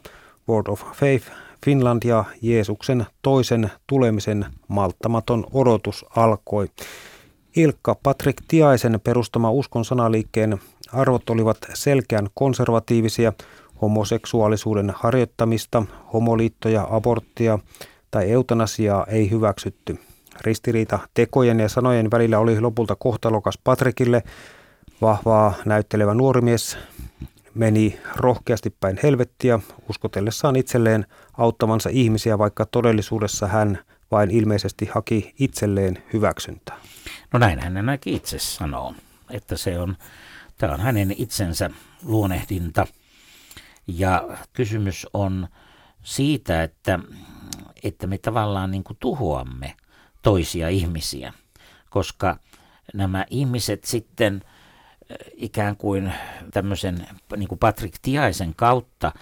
World 0.48 0.66
of 0.68 0.83
Faith 0.92 1.26
Finland 1.64 2.03
ja 2.05 2.24
Jeesuksen 2.42 3.07
toisen 3.22 3.70
tulemisen 3.87 4.46
malttamaton 4.68 5.46
odotus 5.53 6.07
alkoi. 6.16 6.68
Ilkka 7.57 7.96
Patrick 8.03 8.38
Tiaisen 8.48 9.00
perustama 9.05 9.50
Uskon 9.50 9.85
sanaliikkeen 9.85 10.59
arvot 10.92 11.31
olivat 11.31 11.59
selkeän 11.74 12.29
konservatiivisia, 12.35 13.33
homoseksuaalisuuden 13.83 14.92
harjoittamista, 14.96 15.83
homoliittoja, 16.12 16.87
aborttia, 16.90 17.59
tai 18.11 18.31
eutanasiaa 18.31 19.07
ei 19.07 19.31
hyväksytty. 19.31 19.99
Ristiriita 20.40 20.99
tekojen 21.14 21.61
ja 21.61 21.68
sanojen 21.68 22.11
välillä 22.11 22.38
oli 22.38 22.61
lopulta 22.61 22.96
kohtalokas 22.96 23.59
Patrikille. 23.64 24.23
Vahvaa 25.01 25.55
näyttelevä 25.64 26.14
nuori 26.14 26.40
mies 26.40 26.79
meni 27.55 28.01
rohkeasti 28.16 28.77
päin 28.81 28.99
helvettiä 29.03 29.59
uskotellessaan 29.88 30.57
itselleen 30.57 31.07
auttavansa 31.38 31.90
ihmisiä, 31.92 32.38
vaikka 32.38 32.66
todellisuudessa 32.66 33.46
hän 33.46 33.79
vain 34.11 34.31
ilmeisesti 34.31 34.90
haki 34.94 35.35
itselleen 35.38 36.03
hyväksyntää. 36.12 36.77
No 37.33 37.38
näin 37.38 37.59
hän 37.59 37.77
ainakin 37.77 38.14
itse 38.14 38.38
sanoo, 38.38 38.94
että 39.31 39.57
se 39.57 39.79
on, 39.79 39.96
tämä 40.59 40.75
on 40.75 40.81
hänen 40.81 41.14
itsensä 41.18 41.70
luonehdinta. 42.05 42.87
Ja 43.87 44.29
kysymys 44.53 45.07
on 45.14 45.49
siitä, 46.03 46.62
että 46.62 46.99
että 47.85 48.07
me 48.07 48.19
tavallaan 48.19 48.71
niin 48.71 48.85
kuin 48.85 48.97
tuhoamme 49.01 49.75
toisia 50.23 50.69
ihmisiä, 50.69 51.33
koska 51.90 52.37
nämä 52.95 53.25
ihmiset 53.31 53.85
sitten 53.85 54.43
ikään 55.35 55.77
kuin 55.77 56.12
tämmöisen 56.51 57.07
niin 57.37 57.49
kuin 57.49 57.59
Patrick 57.59 57.95
Tiaisen 58.03 58.55
kautta 58.55 59.12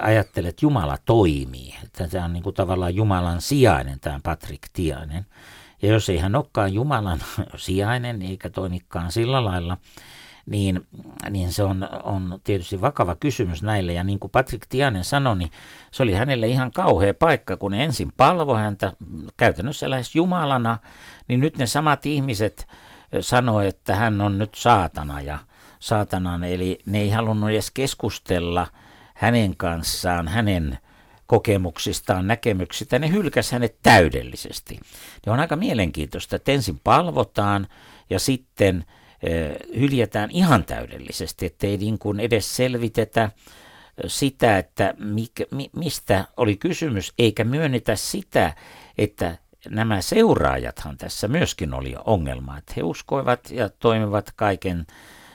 ajattelet, 0.00 0.48
että 0.48 0.66
Jumala 0.66 0.96
toimii. 1.04 1.74
Tämä 2.10 2.24
on 2.24 2.32
niin 2.32 2.42
kuin 2.42 2.54
tavallaan 2.54 2.94
Jumalan 2.94 3.40
sijainen, 3.40 4.00
tämä 4.00 4.20
Patrick 4.22 4.62
Tiainen. 4.72 5.26
Ja 5.82 5.88
jos 5.88 6.08
ei 6.08 6.18
hän 6.18 6.36
olekaan 6.36 6.74
Jumalan 6.74 7.20
sijainen 7.56 8.22
eikä 8.22 8.50
toimikaan 8.50 9.12
sillä 9.12 9.44
lailla, 9.44 9.76
niin, 10.46 10.86
niin 11.30 11.52
se 11.52 11.62
on, 11.62 11.88
on 12.02 12.40
tietysti 12.44 12.80
vakava 12.80 13.14
kysymys 13.14 13.62
näille. 13.62 13.92
Ja 13.92 14.04
niin 14.04 14.18
kuin 14.18 14.30
Patrick 14.30 14.66
Tianen 14.68 15.04
sanoi, 15.04 15.36
niin 15.36 15.50
se 15.90 16.02
oli 16.02 16.12
hänelle 16.12 16.48
ihan 16.48 16.72
kauhea 16.72 17.14
paikka, 17.14 17.56
kun 17.56 17.72
ne 17.72 17.84
ensin 17.84 18.12
palvoi 18.16 18.60
häntä 18.60 18.92
käytännössä 19.36 19.90
lähes 19.90 20.14
Jumalana, 20.14 20.78
niin 21.28 21.40
nyt 21.40 21.58
ne 21.58 21.66
samat 21.66 22.06
ihmiset 22.06 22.68
sanoi, 23.20 23.66
että 23.66 23.96
hän 23.96 24.20
on 24.20 24.38
nyt 24.38 24.54
saatana 24.54 25.20
ja 25.20 25.38
saatanan, 25.78 26.44
eli 26.44 26.78
ne 26.86 27.00
ei 27.00 27.10
halunnut 27.10 27.50
edes 27.50 27.70
keskustella 27.70 28.66
hänen 29.14 29.56
kanssaan, 29.56 30.28
hänen 30.28 30.78
kokemuksistaan, 31.26 32.26
näkemyksistä, 32.26 32.98
ne 32.98 33.10
hylkäs 33.10 33.52
hänet 33.52 33.76
täydellisesti. 33.82 34.80
Ja 35.26 35.32
on 35.32 35.40
aika 35.40 35.56
mielenkiintoista, 35.56 36.36
että 36.36 36.52
ensin 36.52 36.80
palvotaan 36.84 37.66
ja 38.10 38.18
sitten– 38.18 38.84
hyljätään 39.76 40.30
ihan 40.30 40.64
täydellisesti, 40.64 41.46
ettei 41.46 41.76
niin 41.76 41.98
kuin 41.98 42.20
edes 42.20 42.56
selvitetä 42.56 43.30
sitä, 44.06 44.58
että 44.58 44.94
mikä, 44.98 45.44
mi, 45.50 45.70
mistä 45.76 46.24
oli 46.36 46.56
kysymys, 46.56 47.12
eikä 47.18 47.44
myönnetä 47.44 47.96
sitä, 47.96 48.52
että 48.98 49.38
nämä 49.68 50.00
seuraajathan 50.00 50.96
tässä 50.96 51.28
myöskin 51.28 51.74
oli 51.74 51.94
ongelma, 52.04 52.58
että 52.58 52.72
he 52.76 52.82
uskoivat 52.82 53.50
ja 53.50 53.68
toimivat 53.68 54.32
kaiken 54.36 54.86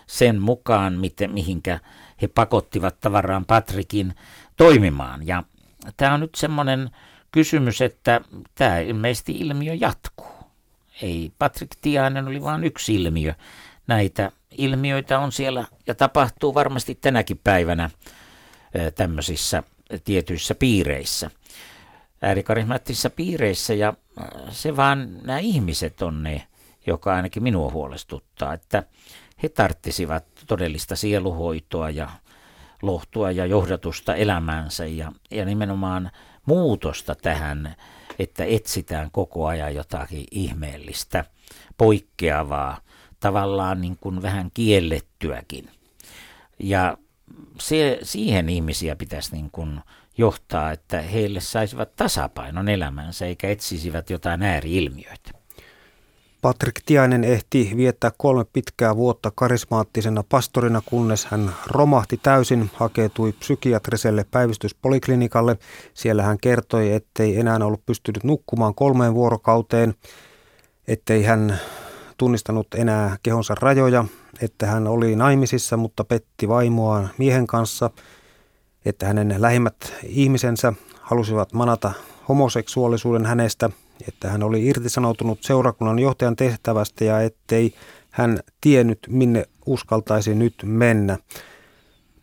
sen 0.08 0.42
mukaan, 0.42 0.94
miten, 0.94 1.32
mihinkä 1.32 1.80
he 2.22 2.28
pakottivat 2.28 3.00
tavaraan 3.00 3.46
Patrikin 3.46 4.14
toimimaan. 4.58 5.28
Ja 5.28 5.44
tämä 5.98 6.14
on 6.14 6.20
nyt 6.20 6.36
semmoinen 6.36 6.90
kysymys, 7.32 7.82
että 7.82 8.22
tämä 8.56 8.80
ilmeisesti 8.80 9.32
ilmiö 9.32 9.74
jatkuu. 9.74 10.38
Ei 11.02 11.32
Patrick 11.40 11.72
Tiainen 11.82 12.28
oli 12.28 12.44
vain 12.44 12.64
yksi 12.64 12.96
ilmiö 12.96 13.34
näitä 13.88 14.32
ilmiöitä 14.52 15.20
on 15.20 15.32
siellä 15.32 15.66
ja 15.88 15.96
tapahtuu 15.96 16.54
varmasti 16.54 16.96
tänäkin 16.96 17.40
päivänä 17.44 17.90
tämmöisissä 18.96 19.64
tietyissä 20.04 20.56
piireissä, 20.56 21.32
äärikarismaattisissa 22.22 23.10
piireissä 23.10 23.74
ja 23.74 23.94
se 24.50 24.76
vaan 24.76 25.24
nämä 25.24 25.40
ihmiset 25.40 26.02
on 26.02 26.24
ne, 26.24 26.48
joka 26.88 27.16
ainakin 27.16 27.44
minua 27.44 27.72
huolestuttaa, 27.72 28.54
että 28.54 28.84
he 29.44 29.50
tarttisivat 29.50 30.26
todellista 30.48 30.96
sieluhoitoa 30.96 31.90
ja 31.90 32.10
lohtua 32.82 33.32
ja 33.32 33.46
johdatusta 33.46 34.16
elämäänsä 34.16 34.86
ja, 34.86 35.12
ja 35.32 35.46
nimenomaan 35.46 36.12
muutosta 36.46 37.16
tähän, 37.16 37.76
että 38.20 38.44
etsitään 38.44 39.12
koko 39.12 39.48
ajan 39.48 39.76
jotakin 39.76 40.26
ihmeellistä, 40.32 41.26
poikkeavaa, 41.78 42.78
tavallaan 43.20 43.82
niin 43.82 43.98
kuin 44.02 44.22
vähän 44.22 44.52
kiellettyäkin. 44.54 45.70
Ja 46.60 46.98
se, 47.60 48.00
siihen 48.04 48.50
ihmisiä 48.50 48.96
pitäisi 48.96 49.36
niin 49.36 49.50
kuin 49.52 49.80
johtaa, 50.18 50.72
että 50.72 51.02
heille 51.02 51.40
saisivat 51.40 51.96
tasapainon 51.96 52.70
elämänsä 52.70 53.26
eikä 53.26 53.50
etsisivät 53.50 54.10
jotain 54.10 54.44
ääriilmiöitä. 54.44 55.32
Patrick 56.42 56.82
Tiainen 56.86 57.24
ehti 57.24 57.72
viettää 57.78 58.12
kolme 58.18 58.46
pitkää 58.54 58.96
vuotta 58.96 59.32
karismaattisena 59.36 60.24
pastorina, 60.30 60.82
kunnes 60.86 61.26
hän 61.26 61.52
romahti 61.68 62.20
täysin, 62.24 62.70
hakeutui 62.74 63.32
psykiatriselle 63.32 64.26
päivystyspoliklinikalle. 64.32 65.58
Siellä 65.94 66.24
hän 66.24 66.38
kertoi, 66.42 66.94
ettei 66.94 67.40
enää 67.40 67.56
ollut 67.56 67.86
pystynyt 67.86 68.24
nukkumaan 68.24 68.76
kolmeen 68.76 69.14
vuorokauteen, 69.14 69.94
ettei 70.88 71.24
hän 71.24 71.60
tunnistanut 72.18 72.68
enää 72.76 73.18
kehonsa 73.24 73.56
rajoja, 73.56 74.06
että 74.42 74.68
hän 74.68 74.88
oli 74.88 75.16
naimisissa, 75.16 75.78
mutta 75.78 76.04
petti 76.04 76.48
vaimoaan 76.48 77.10
miehen 77.18 77.48
kanssa, 77.48 77.90
että 78.86 79.06
hänen 79.06 79.36
lähimmät 79.38 79.94
ihmisensä 80.04 80.74
halusivat 81.02 81.54
manata 81.54 81.92
homoseksuaalisuuden 82.28 83.26
hänestä– 83.26 83.70
että 84.08 84.30
hän 84.30 84.44
oli 84.44 84.66
irtisanoutunut 84.66 85.40
seurakunnan 85.42 86.00
johtajan 86.00 86.36
tehtävästä 86.36 87.06
ja 87.06 87.22
ettei 87.22 87.74
hän 88.12 88.40
tiennyt, 88.62 89.00
minne 89.10 89.46
uskaltaisi 89.66 90.36
nyt 90.36 90.56
mennä. 90.64 91.18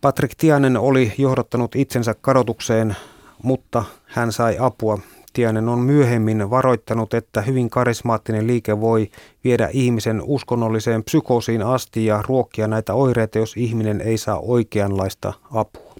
Patrick 0.00 0.34
Tianen 0.38 0.76
oli 0.76 1.12
johdattanut 1.18 1.76
itsensä 1.76 2.14
kadotukseen, 2.20 2.96
mutta 3.42 3.84
hän 4.04 4.32
sai 4.32 4.56
apua. 4.60 4.98
Tianen 5.34 5.68
on 5.68 5.78
myöhemmin 5.78 6.50
varoittanut, 6.50 7.14
että 7.14 7.42
hyvin 7.42 7.70
karismaattinen 7.70 8.46
liike 8.46 8.80
voi 8.80 9.10
viedä 9.44 9.68
ihmisen 9.72 10.22
uskonnolliseen 10.22 11.04
psykoosiin 11.04 11.62
asti 11.62 12.06
ja 12.06 12.22
ruokkia 12.28 12.68
näitä 12.68 12.94
oireita, 12.94 13.38
jos 13.38 13.56
ihminen 13.56 14.00
ei 14.00 14.18
saa 14.18 14.38
oikeanlaista 14.38 15.32
apua. 15.52 15.94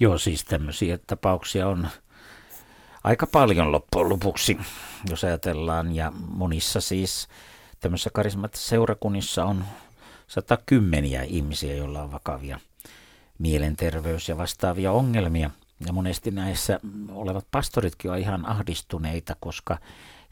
Joo, 0.00 0.18
siis 0.18 0.44
tämmöisiä 0.44 0.98
tapauksia 1.06 1.68
on 1.68 1.88
aika 3.04 3.26
paljon 3.26 3.72
loppujen 3.72 4.08
lopuksi, 4.08 4.58
jos 5.10 5.24
ajatellaan. 5.24 5.94
Ja 5.94 6.12
monissa 6.28 6.80
siis 6.80 7.28
tämmöisissä 7.80 8.10
karismaattisissa 8.12 8.70
seurakunnissa 8.70 9.44
on 9.44 9.64
kymmeniä 10.66 11.22
ihmisiä, 11.22 11.74
joilla 11.74 12.02
on 12.02 12.12
vakavia 12.12 12.60
mielenterveys- 13.38 14.28
ja 14.28 14.36
vastaavia 14.36 14.92
ongelmia. 14.92 15.50
Ja 15.86 15.92
monesti 15.92 16.30
näissä 16.30 16.80
olevat 17.08 17.46
pastoritkin 17.50 18.10
ovat 18.10 18.20
ihan 18.20 18.48
ahdistuneita, 18.48 19.36
koska 19.40 19.78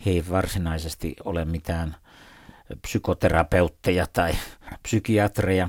he 0.06 0.10
ei 0.10 0.24
varsinaisesti 0.30 1.16
ole 1.24 1.44
mitään 1.44 1.96
psykoterapeutteja 2.82 4.06
tai 4.12 4.32
psykiatreja, 4.82 5.68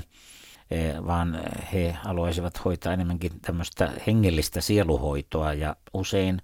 eh, 0.70 0.94
vaan 1.06 1.40
he 1.72 1.92
haluaisivat 1.92 2.64
hoitaa 2.64 2.92
enemmänkin 2.92 3.40
tämmöistä 3.40 3.92
hengellistä 4.06 4.60
sieluhoitoa. 4.60 5.52
Ja 5.52 5.76
usein 5.92 6.42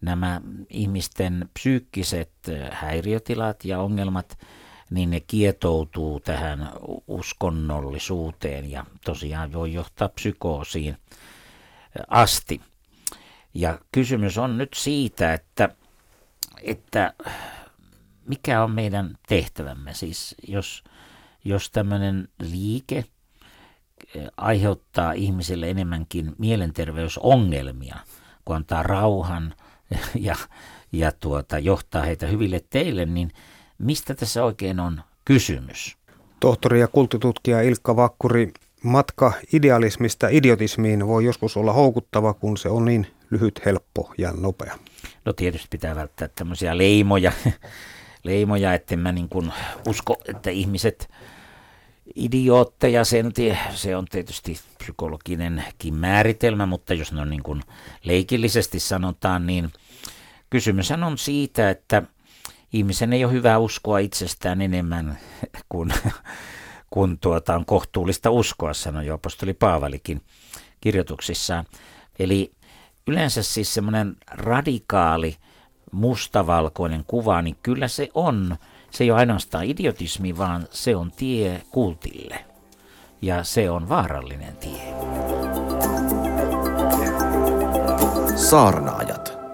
nämä 0.00 0.40
ihmisten 0.70 1.48
psyykkiset 1.54 2.32
häiriötilat 2.70 3.64
ja 3.64 3.80
ongelmat, 3.80 4.38
niin 4.90 5.10
ne 5.10 5.20
kietoutuu 5.20 6.20
tähän 6.20 6.72
uskonnollisuuteen 7.06 8.70
ja 8.70 8.84
tosiaan 9.04 9.52
voi 9.52 9.72
johtaa 9.72 10.08
psykoosiin 10.08 10.96
asti. 12.08 12.60
Ja 13.54 13.78
kysymys 13.92 14.38
on 14.38 14.58
nyt 14.58 14.74
siitä, 14.74 15.32
että, 15.32 15.68
että 16.62 17.14
mikä 18.26 18.62
on 18.62 18.70
meidän 18.70 19.18
tehtävämme. 19.28 19.94
Siis 19.94 20.34
jos, 20.48 20.84
jos 21.44 21.70
tämmöinen 21.70 22.28
liike 22.40 23.04
aiheuttaa 24.36 25.12
ihmisille 25.12 25.70
enemmänkin 25.70 26.34
mielenterveysongelmia, 26.38 27.96
kun 28.44 28.56
antaa 28.56 28.82
rauhan– 28.82 29.54
ja, 30.14 30.36
ja 30.92 31.12
tuota, 31.12 31.58
johtaa 31.58 32.02
heitä 32.02 32.26
hyville 32.26 32.60
teille, 32.70 33.06
niin 33.06 33.32
mistä 33.78 34.14
tässä 34.14 34.44
oikein 34.44 34.80
on 34.80 35.02
kysymys? 35.24 35.96
Tohtori 36.40 36.80
ja 36.80 36.88
kulttitutkija 36.88 37.62
Ilkka 37.62 37.96
Vakkuri, 37.96 38.52
matka 38.86 39.32
idealismista 39.52 40.28
idiotismiin 40.28 41.06
voi 41.06 41.24
joskus 41.24 41.56
olla 41.56 41.72
houkuttava, 41.72 42.34
kun 42.34 42.56
se 42.56 42.68
on 42.68 42.84
niin 42.84 43.06
lyhyt, 43.30 43.60
helppo 43.64 44.12
ja 44.18 44.32
nopea. 44.32 44.78
No 45.24 45.32
tietysti 45.32 45.68
pitää 45.70 45.96
välttää 45.96 46.28
tämmöisiä 46.28 46.78
leimoja, 46.78 47.32
leimoja 48.24 48.74
että 48.74 48.96
mä 48.96 49.12
niin 49.12 49.28
kuin 49.28 49.52
usko, 49.88 50.16
että 50.28 50.50
ihmiset 50.50 51.08
idiootteja, 52.14 53.04
sen 53.04 53.32
se 53.74 53.96
on 53.96 54.04
tietysti 54.04 54.60
psykologinenkin 54.78 55.94
määritelmä, 55.94 56.66
mutta 56.66 56.94
jos 56.94 57.12
ne 57.12 57.20
on 57.20 57.30
niin 57.30 57.42
kuin 57.42 57.62
leikillisesti 58.04 58.80
sanotaan, 58.80 59.46
niin 59.46 59.72
kysymys 60.50 60.90
on 60.90 61.18
siitä, 61.18 61.70
että 61.70 62.02
ihmisen 62.72 63.12
ei 63.12 63.24
ole 63.24 63.32
hyvä 63.32 63.58
uskoa 63.58 63.98
itsestään 63.98 64.62
enemmän 64.62 65.18
kuin, 65.68 65.92
kun 66.90 67.18
tuota 67.18 67.54
on 67.54 67.64
kohtuullista 67.64 68.30
uskoa, 68.30 68.74
sanoi 68.74 69.06
jo 69.06 69.14
apostoli 69.14 69.54
Paavalikin 69.54 70.22
kirjoituksissaan. 70.80 71.64
Eli 72.18 72.52
yleensä 73.06 73.42
siis 73.42 73.74
semmoinen 73.74 74.16
radikaali 74.30 75.36
mustavalkoinen 75.92 77.04
kuva, 77.06 77.42
niin 77.42 77.56
kyllä 77.62 77.88
se 77.88 78.08
on 78.14 78.56
se 78.96 79.04
ei 79.04 79.10
ole 79.10 79.18
ainoastaan 79.18 79.64
idiotismi, 79.64 80.38
vaan 80.38 80.68
se 80.70 80.96
on 80.96 81.12
tie 81.12 81.62
kultille. 81.70 82.44
Ja 83.22 83.44
se 83.44 83.70
on 83.70 83.88
vaarallinen 83.88 84.56
tie. 84.56 84.94
Saarnaajat. 88.36 89.45